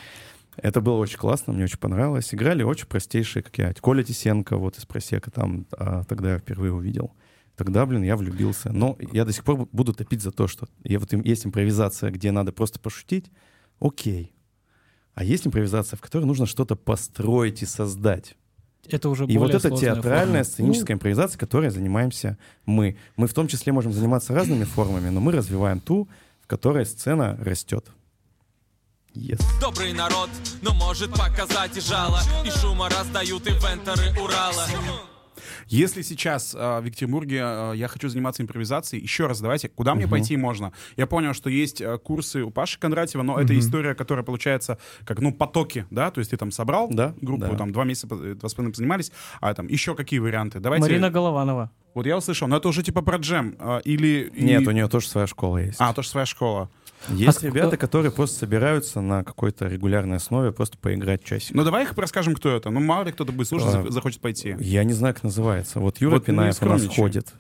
[0.62, 2.34] Это было очень классно, мне очень понравилось.
[2.34, 3.74] Играли очень простейшие, как я.
[3.74, 7.12] Коля Тисенко вот из Просека там а, тогда я впервые увидел.
[7.56, 8.72] Тогда, блин, я влюбился.
[8.72, 12.10] Но я до сих пор бу- буду топить за то, что я, вот, есть импровизация,
[12.10, 13.32] где надо просто пошутить.
[13.80, 14.34] Окей.
[15.14, 18.38] А есть импровизация, в которой нужно что-то построить и создать.
[18.88, 20.44] Это уже И вот это театральная форма.
[20.46, 22.96] сценическая импровизация, которой занимаемся мы.
[23.18, 26.08] Мы в том числе можем заниматься разными формами, но мы развиваем ту,
[26.40, 27.86] в которой сцена растет.
[29.16, 29.42] Yes.
[29.60, 30.30] Добрый народ,
[30.62, 34.66] но может показать и жало И шума раздают инвенторы Урала
[35.68, 40.06] Если сейчас э, в Екатеринбурге э, я хочу заниматься импровизацией, еще раз давайте, куда мне
[40.06, 40.12] Мгм.
[40.12, 40.74] пойти можно?
[40.96, 43.60] Я понял, что есть э, курсы у Паши Кондратьева, но это Мгм.
[43.62, 46.12] история, которая получается как, ну, потоки, да?
[46.12, 47.56] То есть ты там собрал Да, группу, да.
[47.56, 50.60] там два месяца, э, два с половиной занимались, а там еще какие варианты?
[50.60, 50.84] Давайте.
[50.84, 51.72] Марина Голованова.
[51.96, 53.56] Вот я услышал, но это уже типа про джем.
[53.60, 54.32] э, или...
[54.36, 55.78] и- Нет, у нее тоже своя школа есть.
[55.80, 56.70] А, тоже своя школа.
[57.08, 61.56] Есть А ск- ребята, которые просто собираются на какой-то регулярной основе просто поиграть часик.
[61.56, 62.70] Ну давай их расскажем, кто это.
[62.70, 64.56] Ну мало ли кто-то будет слушать, А, зах- захочет пойти.
[64.60, 65.80] Я не знаю, как называется.
[65.80, 67.34] Вот Юра Вот Пинаев у нас ходит.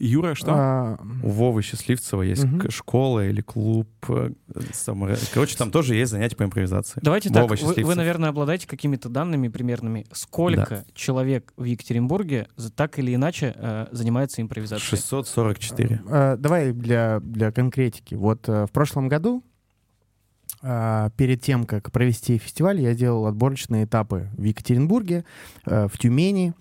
[0.00, 0.52] Юра, что?
[0.54, 3.88] А, У Вовы Счастливцева есть к- школа или клуб.
[4.08, 4.30] э,
[5.32, 7.00] Короче, там тоже есть занятия по импровизации.
[7.02, 10.06] Давайте Вова так, вы, вы, наверное, обладаете какими-то данными примерными.
[10.12, 14.88] Сколько человек в Екатеринбурге так или иначе э, занимается импровизацией?
[14.90, 16.00] 644.
[16.08, 18.14] э, давай для, для конкретики.
[18.14, 19.49] Вот э, в прошлом году, э,
[20.62, 25.24] перед тем, как провести фестиваль, я делал отборочные этапы в Екатеринбурге,
[25.66, 26.52] э, в Тюмени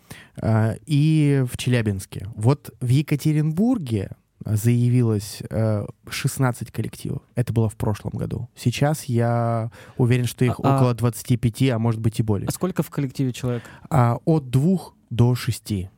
[0.41, 2.27] э, и в Челябинске.
[2.35, 4.11] Вот в Екатеринбурге
[4.45, 7.21] заявилось э, 16 коллективов.
[7.35, 8.47] Это было в прошлом году.
[8.55, 12.47] Сейчас я уверен, что их А- а- около 25, а может быть и более.
[12.47, 13.63] А сколько в коллективе человек?
[13.89, 15.89] А, от двух до шести.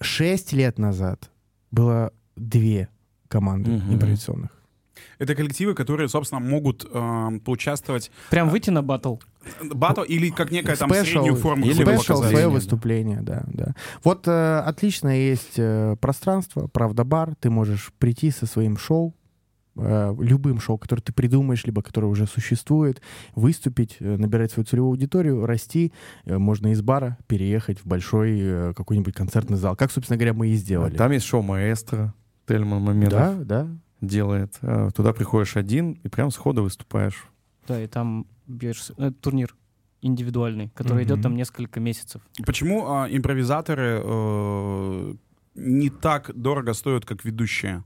[0.00, 1.30] Шесть лет назад
[1.70, 2.88] было две
[3.28, 3.94] команды Мгм.
[3.94, 4.50] импровизационных.
[5.22, 9.18] Это коллективы, которые, собственно, могут э, поучаствовать Прям выйти на батл?
[9.62, 13.74] батл или как некая там Спешл, среднюю форму или спешл, свое выступление, да, да.
[14.02, 17.36] Вот э, отлично есть э, пространство, правда, бар.
[17.36, 19.14] Ты можешь прийти со своим шоу,
[19.76, 23.00] э, любым шоу, которое ты придумаешь, либо которое уже существует,
[23.36, 25.92] выступить, э, набирать свою целевую аудиторию, расти.
[26.24, 29.76] Э, можно из бара переехать в большой э, какой-нибудь концертный зал.
[29.76, 30.96] Как, собственно говоря, мы и сделали.
[30.96, 32.12] Там есть шоу маэстро.
[32.48, 33.68] Тельман Мамедов да, да.
[34.06, 34.58] Делает.
[34.60, 37.24] Э, Туда приходишь один и прям сходу выступаешь.
[37.66, 39.54] Да, и там бьешь с- э, турнир
[40.02, 41.22] индивидуальный, который идет Мгм.
[41.22, 42.20] там несколько месяцев.
[42.44, 45.14] Почему а, импровизаторы э,
[45.54, 47.84] не так дорого стоят, как ведущие?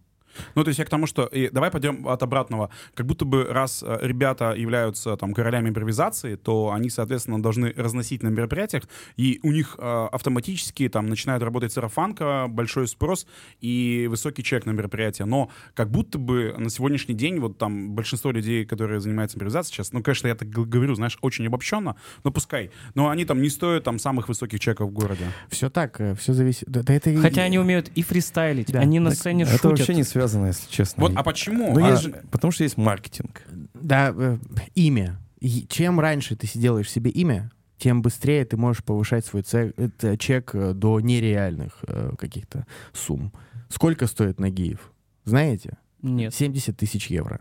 [0.55, 1.25] Ну, то есть я к тому, что...
[1.27, 2.71] и давай пойдем от обратного.
[2.95, 8.23] Как будто бы раз э, ребята являются там королями импровизации, то они, соответственно, должны разносить
[8.23, 8.85] на мероприятиях,
[9.17, 13.27] и у них э, автоматически там начинает работать сарафанка, большой спрос
[13.61, 15.27] и высокий чек на мероприятие.
[15.27, 19.93] Но как будто бы на сегодняшний день вот там большинство людей, которые занимаются импровизацией сейчас,
[19.93, 23.85] ну, конечно, я так говорю, знаешь, очень обобщенно, но пускай, но они там не стоят
[23.85, 25.25] там самых высоких чеков в городе.
[25.49, 26.69] Все так, все зависит.
[26.69, 28.81] Да, да это Хотя они умеют и фристайлить, Да.
[28.81, 29.65] они на Так сцене Это шутят.
[29.79, 31.03] вообще не связано, если честно.
[31.03, 31.73] Вот, а почему?
[31.79, 33.43] Ну, А- есть же- Потому что есть маркетинг.
[33.75, 34.39] Да, э,
[34.75, 35.19] имя.
[35.41, 39.73] И чем раньше ты си- делаешь себе имя, тем быстрее ты можешь повышать свой це-
[39.77, 43.33] это чек э, до нереальных э, каких-то сумм.
[43.69, 44.93] Сколько стоит Нагиев?
[45.25, 45.77] Знаете?
[46.03, 46.35] Нет.
[46.35, 47.41] 70 тысяч евро.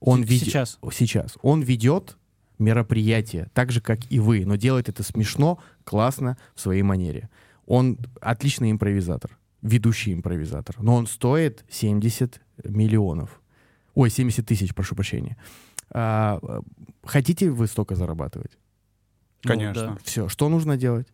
[0.00, 0.78] Он С- веде- Сейчас.
[0.92, 1.36] Сейчас.
[1.42, 2.16] Он ведет
[2.58, 7.28] мероприятие, так же, как и вы, но делает это смешно, классно, в своей манере.
[7.66, 13.40] Он отличный импровизатор, ведущий импровизатор, но он стоит 70 миллионов.
[13.94, 15.36] Ой, 70 тысяч, прошу прощения.
[15.90, 16.60] А, э,
[17.04, 18.58] хотите вы столько зарабатывать?
[19.44, 19.82] Ну, Конечно.
[19.82, 19.98] да.
[20.04, 21.08] Все, что нужно делать?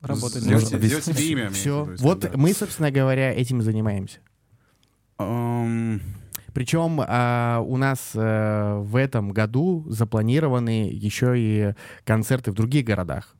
[0.00, 1.50] Работать Сделать, сделать себе имя.
[1.50, 1.84] Все.
[1.84, 2.30] виду, Вот да.
[2.34, 4.20] мы, собственно говоря, этим и занимаемся.
[5.18, 6.02] Эм,
[6.52, 13.34] Причем а, у нас э, в этом году запланированы еще и концерты в других городах.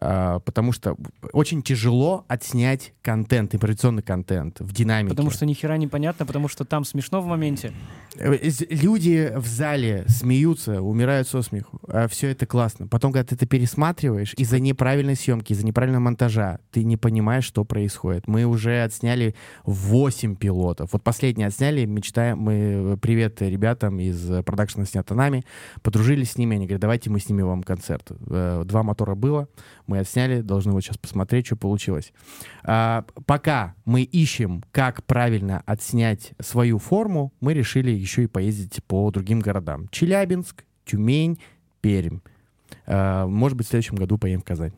[0.00, 0.96] А, потому что
[1.32, 5.10] очень тяжело отснять контент, импровизационный контент в динамике.
[5.10, 7.72] Потому что ни хера не понятно, потому что там смешно в моменте.
[8.16, 8.34] Э,
[8.70, 11.80] Люди в зале смеются, умирают со смеху.
[12.08, 12.86] все это классно.
[12.86, 17.64] Потом, когда ты это пересматриваешь, из-за неправильной съемки, из-за неправильного монтажа, ты не понимаешь, что
[17.64, 18.26] происходит.
[18.26, 19.34] Мы уже отсняли
[19.64, 20.92] 8 пилотов.
[20.92, 25.44] Вот последний отсняли, мечтаем, мы, привет ребятам из э, продакшена «Снято нами»,
[25.82, 28.10] подружились с ними, они говорят, давайте мы снимем вам концерт.
[28.28, 29.48] Э, Два мотора было,
[29.90, 32.12] мы отсняли, должны вот сейчас посмотреть, что получилось.
[32.62, 39.10] А, пока мы ищем, как правильно отснять свою форму, мы решили еще и поездить по
[39.10, 39.88] другим городам.
[39.88, 41.40] Челябинск, Тюмень,
[41.80, 42.20] Пермь.
[42.86, 44.72] А, может быть, в следующем году поедем в Казань.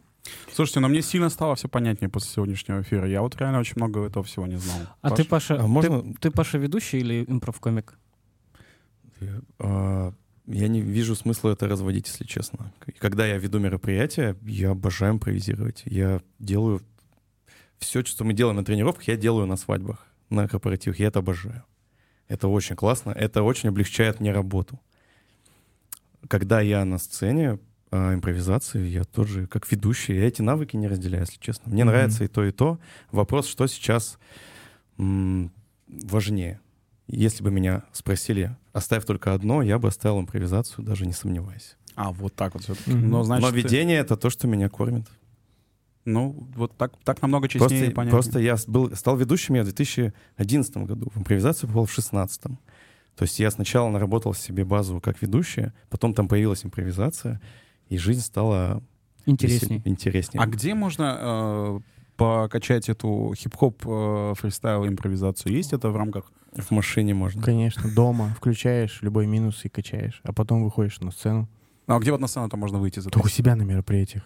[0.53, 3.07] Слушайте, но мне сильно стало все понятнее после сегодняшнего эфира.
[3.09, 4.79] Я вот реально очень много этого всего не знал.
[5.03, 5.19] А Паш?
[5.19, 7.99] ты, Паша, А можно- ты, ты, Паша, ведущий или импров-комик?
[9.59, 10.13] А,
[10.53, 12.73] Я не вижу смысла это разводить, если честно.
[12.99, 15.83] Когда я веду мероприятия, я обожаю импровизировать.
[15.87, 16.83] Я делаю
[17.79, 20.99] все, что мы делаем на тренировках, я делаю на свадьбах, на корпоративах.
[21.01, 21.65] Я это обожаю.
[22.29, 23.11] Это очень классно.
[23.11, 24.79] Это очень облегчает мне работу.
[26.29, 27.59] Когда я на сцене
[27.91, 31.73] а, импровизации, я тоже как ведущий, я эти навыки не разделяю, если честно.
[31.73, 31.93] Мне Мгм.
[31.93, 32.79] нравится и то, и то.
[33.11, 34.19] Вопрос, что сейчас
[34.99, 35.51] м,
[35.89, 36.61] важнее.
[37.09, 41.77] Если бы меня спросили, оставь только одно, я бы оставил импровизацию, даже не сомневаясь.
[41.95, 42.93] А, вот так вот все-таки.
[42.95, 45.07] Но, значит, Но ты- ведение— это то, что меня кормит.
[46.05, 48.11] Ну, вот так, так намного честнее и Просто, понятнее.
[48.11, 52.43] просто я был, стал ведущим я в 2011 году, в импровизацию попал в 2016.
[53.15, 57.41] То есть я сначала наработал себе базу как ведущий, потом там появилась импровизация,
[57.89, 58.83] и жизнь стала
[59.27, 59.79] Интересней.
[59.79, 60.43] весел- интереснее.
[60.43, 61.81] А где можно э,
[62.17, 65.53] покачать эту хип-хоп э, фристайл импровизацию?
[65.55, 66.33] Есть это в рамках?
[66.57, 67.43] В машине можно.
[67.43, 71.49] Конечно, дома включаешь любой минус и качаешь, а потом выходишь на сцену.
[71.87, 73.01] Ну, а где вот на сцену-то можно выйти?
[73.01, 74.23] за Только у себя на мероприятиях.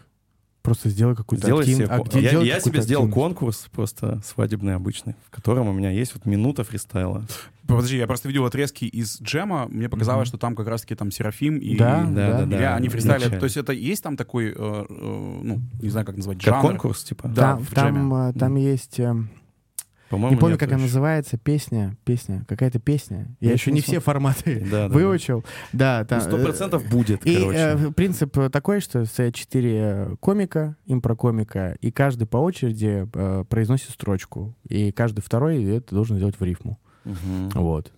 [0.63, 4.21] Просто сделай какую-то Сделай актив- себе а где я, я какую-то себе сделал конкурс просто
[4.25, 7.25] свадебный обычный, в котором у меня есть вот минута фристайла.
[7.69, 10.29] Подожди, я просто видел отрезки из джема, мне показалось, Мгм.
[10.29, 11.77] что там как раз-таки там Серафим и...
[11.77, 12.11] Да, Да,
[12.41, 12.45] да.
[12.47, 12.75] да, да.
[12.77, 13.39] Они фристайлят.
[13.39, 16.63] То есть это есть там такой, э, э, ну, не знаю, как назвать, Как жанр?
[16.69, 17.29] конкурс, типа?
[17.29, 18.31] Да, Там, в там, джеме.
[18.31, 18.99] э, там есть...
[18.99, 19.15] э,
[20.09, 20.87] По-моему, Не помню, как она еще.
[20.87, 23.27] называется, песня, песня, какая-то песня.
[23.41, 25.45] Я, Я еще не не все форматы Да, да, выучил.
[25.73, 27.59] Да, Ну, там, Сто э, процентов будет, И короче.
[27.59, 33.91] э, принцип э, такой, что стоят четыре комика, импрокомика, и каждый по очереди э, произносит
[33.91, 34.55] строчку.
[34.69, 36.79] И каждый второй это должен сделать в рифму.
[37.05, 37.51] Мгм.
[37.55, 37.93] Вот.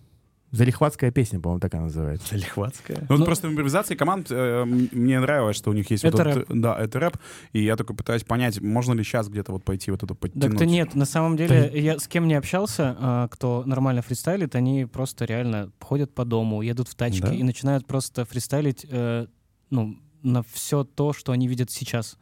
[0.51, 2.35] Залихватская песня, по-моему, так она называется.
[2.35, 2.97] Лихватская.
[3.01, 6.17] Ну, вот Ну- просто в импровизации команд э, мне нравилось, что у них есть Это
[6.17, 6.59] вот этот, рэп.
[6.59, 7.17] да, это рэп,
[7.53, 10.49] и я только пытаюсь понять, можно ли сейчас где-то вот пойти вот это подтянуть.
[10.51, 14.85] Так-то нет, на самом деле, я с кем не общался, а, кто нормально фристайлит, они
[14.85, 17.33] просто реально ходят по дому, едут в тачке Да?
[17.33, 19.27] и начинают просто фристайлить, э,
[19.69, 22.17] ну, на все то, что они видят сейчас.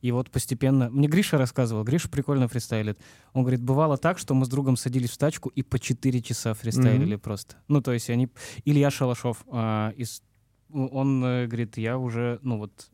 [0.00, 0.90] И вот постепенно...
[0.90, 2.98] Мне Гриша рассказывал, Гриша прикольно фристайлит.
[3.32, 6.54] Он говорит, бывало так, что мы с другом садились в тачку и по 4 часа
[6.54, 7.56] фристайлили просто.
[7.68, 8.28] Ну, то есть они...
[8.64, 10.22] Илья Шалашов, а, из...
[10.72, 12.90] он э, говорит, я уже, ну вот,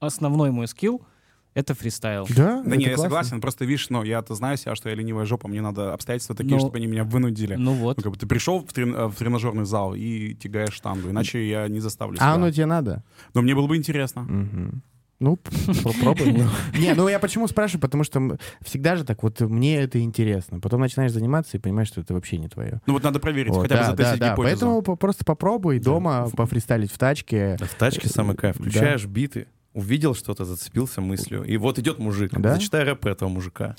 [0.00, 1.02] основной мой скилл—
[1.54, 2.26] это фристайл.
[2.36, 3.02] Да, Да не, я классно.
[3.02, 6.54] согласен, просто видишь, ну, я-то знаю себя, что я ленивая жопа, мне надо обстоятельства такие,
[6.54, 7.54] Ну, чтобы они меня вынудили.
[7.56, 7.96] Ну вот.
[7.96, 11.48] Ну, как бы ты пришел в, трен- э, в тренажерный зал и тягаешь штангу, иначе
[11.48, 12.32] я не заставлю А себя.
[12.34, 13.02] оно тебе надо?
[13.34, 14.22] Но мне было бы интересно.
[14.22, 14.82] Мгм.
[15.20, 15.50] Ну, п-
[15.82, 16.32] попробуй.
[16.78, 17.80] Не, ну я почему спрашиваю?
[17.80, 20.60] Потому что всегда же так, вот мне это интересно.
[20.60, 22.80] Потом начинаешь заниматься и понимаешь, что это вообще не твое.
[22.86, 24.32] Ну вот надо проверить, хотя бы затестить да, да.
[24.32, 24.42] гипотезу.
[24.54, 27.56] Поэтому по- просто попробуй дома пофристайлить в тачке.
[27.60, 28.56] В тачке самый кайф.
[28.56, 31.42] Включаешь биты, увидел что-то, зацепился мыслью.
[31.42, 32.30] И вот идет мужик.
[32.38, 32.54] Да?
[32.54, 33.74] Зачитай рэп про этого мужика.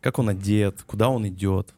[0.00, 1.74] Как он одет, куда он идет,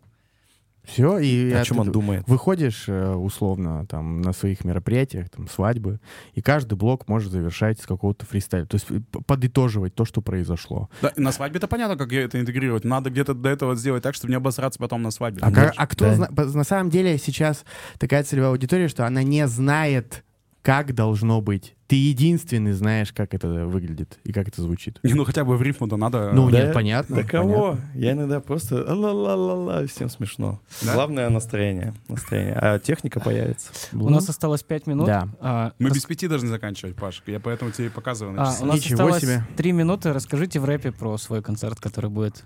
[0.85, 2.25] Все, и о чем он думает.
[2.29, 5.99] выходишь э, условно там на своих мероприятиях, там свадьбы,
[6.35, 8.67] и каждый блок может завершать с какого-то фристайля.
[8.67, 10.89] То есть э, подытоживать то, что произошло.
[11.03, 12.85] Да, на свадьбе-то понятно, как это интегрировать.
[12.85, 15.41] Надо где-то до этого сделать так, чтобы не обосраться потом на свадьбе.
[15.43, 16.15] А, а кто Да.
[16.15, 17.65] зна- на самом деле сейчас
[17.99, 20.24] такая целевая аудитория, что она не знает,
[20.65, 21.77] как должно быть.
[21.89, 24.99] Ты единственный знаешь, как это выглядит и как это звучит.
[25.03, 26.31] Не, ну хотя бы в рифму-то надо...
[26.33, 27.17] Ну, Да, нет, понятно.
[27.17, 27.73] Да кого?
[27.73, 27.91] понятно.
[27.95, 30.63] Я иногда просто ла-ла-ла-ла, всем смешно.
[30.81, 30.95] Да?
[30.95, 31.93] Главное настроение.
[32.09, 32.55] настроение.
[32.55, 33.71] А техника появится.
[33.93, 35.07] У нас осталось 5 минут.
[35.07, 35.29] Да.
[35.39, 37.23] А, Мы рас- без пяти должны заканчивать, Паш.
[37.27, 39.47] Я поэтому тебе показываю на а, у нас Ничего осталось себе.
[39.59, 40.15] 3 минуты.
[40.15, 42.43] Расскажите в рэпе про свой концерт, который будет.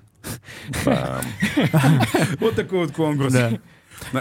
[0.84, 1.22] Бам.
[2.40, 3.32] Вот такой вот конкурс.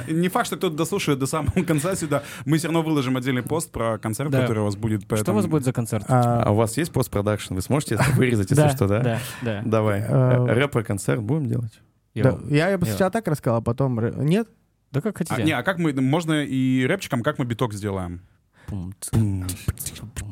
[0.07, 2.23] Не факт, что кто-то дослушает до самого конца сюда.
[2.45, 4.41] Мы все равно выложим отдельный пост про концерт, Да.
[4.41, 5.01] который у вас будет.
[5.03, 6.05] Что у поэтому- вас будет за концерт?
[6.09, 7.53] А, А у вас есть постпродакшн?
[7.55, 8.99] Вы сможете это вырезать, если что, да?
[9.01, 9.61] Да, да.
[9.65, 10.03] Давай.
[10.07, 11.80] А, Рэп и концерт будем делать?
[12.15, 13.99] да, я бы сначала так рассказал, а потом...
[14.25, 14.47] Нет?
[14.91, 15.43] Да как А, хотите.
[15.43, 18.21] не, а как мы, можно и рэпчиком, как мы биток сделаем?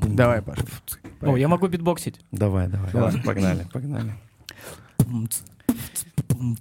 [0.03, 0.63] Давай, Паша.
[1.21, 2.19] О, я могу битбоксить.
[2.31, 2.89] Давай, давай.
[2.93, 3.21] Ладно.
[3.25, 4.13] Погнали, погнали.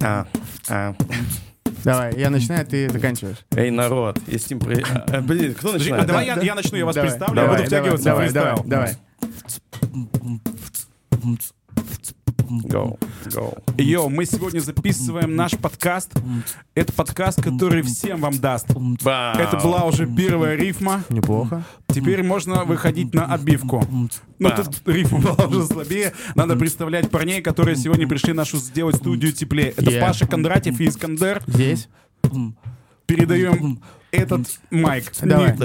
[0.02, 0.26] А,
[0.68, 0.94] а.
[1.84, 3.36] Давай, я начинаю, ты заканчиваешь.
[3.54, 4.54] Эй, народ, если...
[5.10, 6.04] а, Блин, кто начинает?
[6.04, 6.42] а давай да, я, да.
[6.42, 8.64] я начну, я вас Давай, представлю, давай, я буду втягиваться давай, в фристайл.
[8.64, 8.96] давай,
[11.20, 11.53] давай.
[12.44, 13.58] Go, go.
[13.78, 16.12] Йоу, мы сегодня записываем наш подкаст.
[16.74, 18.66] Это подкаст, который всем вам даст.
[19.02, 19.38] Бам.
[19.38, 21.04] Это была уже первая рифма.
[21.08, 21.64] Неплохо.
[21.88, 23.82] Теперь можно выходить на отбивку.
[24.38, 26.12] Ну, тут рифма была уже слабее.
[26.34, 29.70] Надо представлять парней, которые сегодня пришли нашу сделать студию теплее.
[29.70, 30.00] Это Yeah.
[30.00, 31.42] Паша Кондратьев и Искандер.
[31.46, 31.88] Здесь.
[33.06, 33.80] Передаем
[34.10, 35.12] этот майк.
[35.22, 35.56] Давай.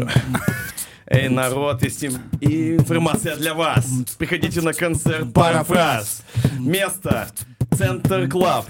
[1.10, 3.86] Эй, народ, им- и информация для вас.
[4.20, 6.22] Приходите на концерт Парафраз.
[6.60, 7.28] Место
[7.76, 8.66] Центр Клаб.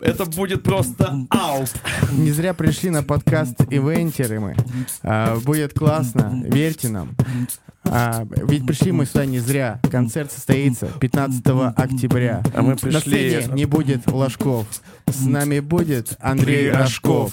[0.00, 1.68] Это будет просто ауп.
[2.12, 4.56] Не зря пришли на подкаст Ивентеры мы.
[5.02, 7.16] А, будет классно, верьте нам.
[7.84, 9.80] А, ведь пришли мы сюда не зря.
[9.90, 12.42] Концерт состоится 15 октября.
[12.54, 13.30] А мы На пришли...
[13.40, 14.66] сцене не будет ложков.
[15.06, 17.32] С нами будет Андрей Рожков.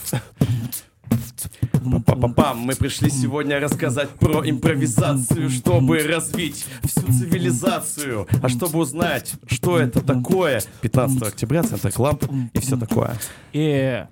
[2.05, 8.27] Па-па-пам, мы пришли сегодня рассказать про импровизацию, чтобы развить всю цивилизацию.
[8.41, 13.15] А чтобы узнать, что это такое, 15 октября, Центр Клаб и все такое.
[13.53, 14.03] И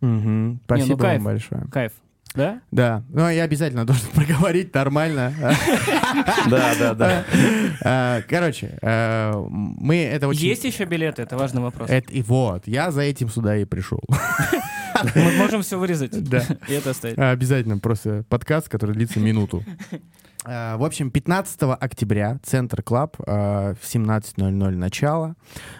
[0.00, 0.60] Мгм.
[0.64, 1.22] Спасибо кайф.
[1.22, 1.62] вам большое.
[1.70, 1.92] кайф.
[2.34, 2.60] Да?
[2.70, 5.32] Да, ну я обязательно должен проговорить нормально.
[6.48, 7.24] Да, да, да.
[7.84, 10.46] А, Короче, э, мы это очень...
[10.46, 11.22] Есть еще билеты?
[11.22, 11.90] Это важный вопрос.
[11.90, 14.00] Это, и вот, я за этим сюда и пришел.
[15.14, 16.22] Мы можем все вырезать.
[16.28, 16.44] Да.
[16.68, 17.18] И это оставить.
[17.18, 19.62] А, Обязательно просто подкаст, который длится минуту.
[20.44, 25.36] А, В общем, 15 октября Центр Клаб а, в 17.00 начало,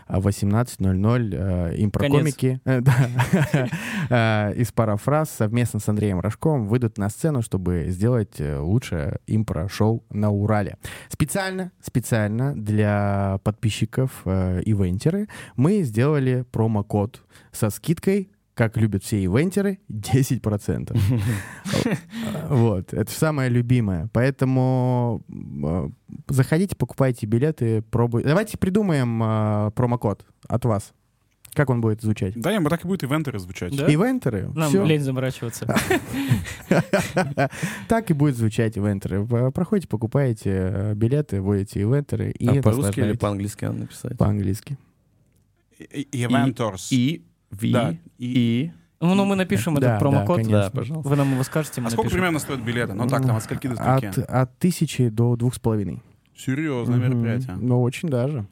[0.09, 7.87] в 18.00 э, импрокомики э, из парафраз совместно с Андреем Рожковым выйдут на сцену, чтобы
[7.89, 10.77] сделать э, лучшее импро-шоу на Урале.
[11.09, 20.99] Специально, специально для подписчиков ивентеры мы сделали промокод со скидкой как любят все ивентеры, 10%.
[22.49, 24.09] Вот, это самое любимое.
[24.13, 25.89] Поэтому э,
[26.29, 28.29] заходите, покупайте билеты, пробуйте.
[28.29, 30.93] Давайте придумаем э, промокод от вас.
[31.55, 32.35] Как он будет звучать?
[32.35, 33.77] Да, не, так и будет ивентеры звучать.
[33.77, 33.87] Да?
[33.87, 34.51] Ивентеры?
[34.55, 34.85] Нам Всё.
[34.85, 35.67] лень заморачиваться.
[37.89, 39.27] Так и будет звучать ивентеры.
[39.53, 44.17] Проходите, покупаете э, билеты, вводите ивентеры А по-русски или по-английски надо написать?
[44.17, 44.79] По-английски.
[45.79, 46.91] Ивенторс.
[46.93, 47.23] И,
[47.53, 48.73] Ви, Да, и- и...
[49.01, 50.37] Ну, ну, мы напишем Да, этот да, промокод.
[50.37, 50.59] конечно.
[50.63, 51.09] Да, пожалуйста.
[51.09, 52.19] Вы нам его скажете, мы А сколько напишем.
[52.19, 52.95] примерно стоят билеты?
[52.95, 54.21] Ну так, там от скольки до От, скольки?
[54.21, 56.01] от тысячи до двух с половиной.
[56.37, 57.09] Серьезное Мгм.
[57.09, 57.57] мероприятие.
[57.61, 58.47] Ну, очень даже.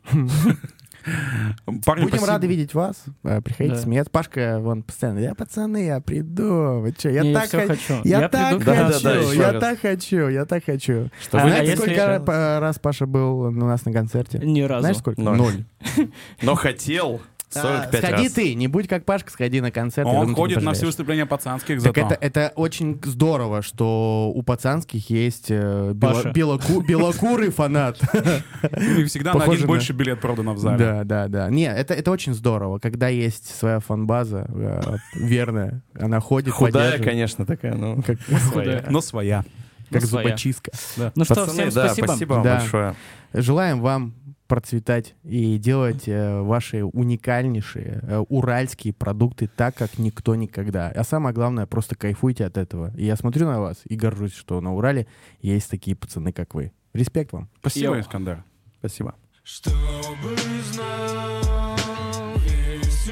[1.87, 2.27] Парни, Будем спасибо.
[2.27, 3.05] рады видеть вас.
[3.25, 3.81] Э, Приходите Да.
[3.81, 4.11] смеяться.
[4.11, 6.81] Пашка, вон, постоянно, я пацаны, я приду.
[6.81, 7.95] Вы чё, я Не, так хо- хочу.
[8.05, 9.61] Я, Я так приду, Да, да, хочу, да, ещё я раз.
[9.63, 11.11] так хочу, я так хочу.
[11.23, 14.41] Что А, Знаете, если- сколько ра- по- раз Паша был у нас на концерте?
[14.41, 14.81] Ни разу.
[14.83, 15.23] Знаешь, сколько?
[15.23, 15.65] Ноль.
[16.43, 18.33] Но хотел 45 А, сходи раз.
[18.33, 20.07] ты, не будь как Пашка, сходи на концерт.
[20.09, 22.01] Он ходит на все выступления пацанских Так зато.
[22.15, 27.99] это, это очень здорово, что у пацанских есть э, бело- белоку- белокурый фанат.
[28.99, 30.79] И всегда на Похоже один больше билет продано в зале.
[30.79, 31.51] Да, да, да.
[31.51, 35.83] Не, это, это очень здорово, когда есть своя фанбаза э, верная.
[35.99, 38.03] Она ходит, Худая, конечно, такая, ну...
[38.03, 38.19] Как,
[38.53, 38.87] Худая.
[38.89, 39.45] Но своя.
[39.91, 40.27] как Ну, своя.
[40.29, 40.71] зубочистка.
[41.17, 42.07] Ну что, Пацаны, всем да, спасибо.
[42.07, 42.59] спасибо вам Да.
[42.61, 42.95] большое.
[43.33, 44.15] Желаем вам
[44.51, 50.89] процветать и делать э, ваши уникальнейшие э, уральские продукты так, как никто никогда.
[50.89, 52.93] А самое главное, просто кайфуйте от этого.
[52.97, 55.07] И я смотрю на вас и горжусь, что на Урале
[55.41, 56.73] есть такие пацаны, как вы.
[56.93, 57.49] Респект вам.
[57.61, 58.01] Спасибо, Йо.
[58.01, 58.43] Искандер.
[58.81, 59.15] Спасибо.
[59.45, 60.37] Чтобы
[60.73, 63.11] знал весь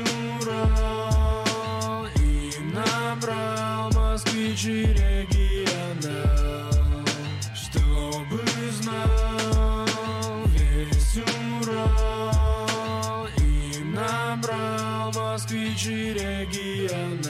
[15.38, 17.27] sti diregian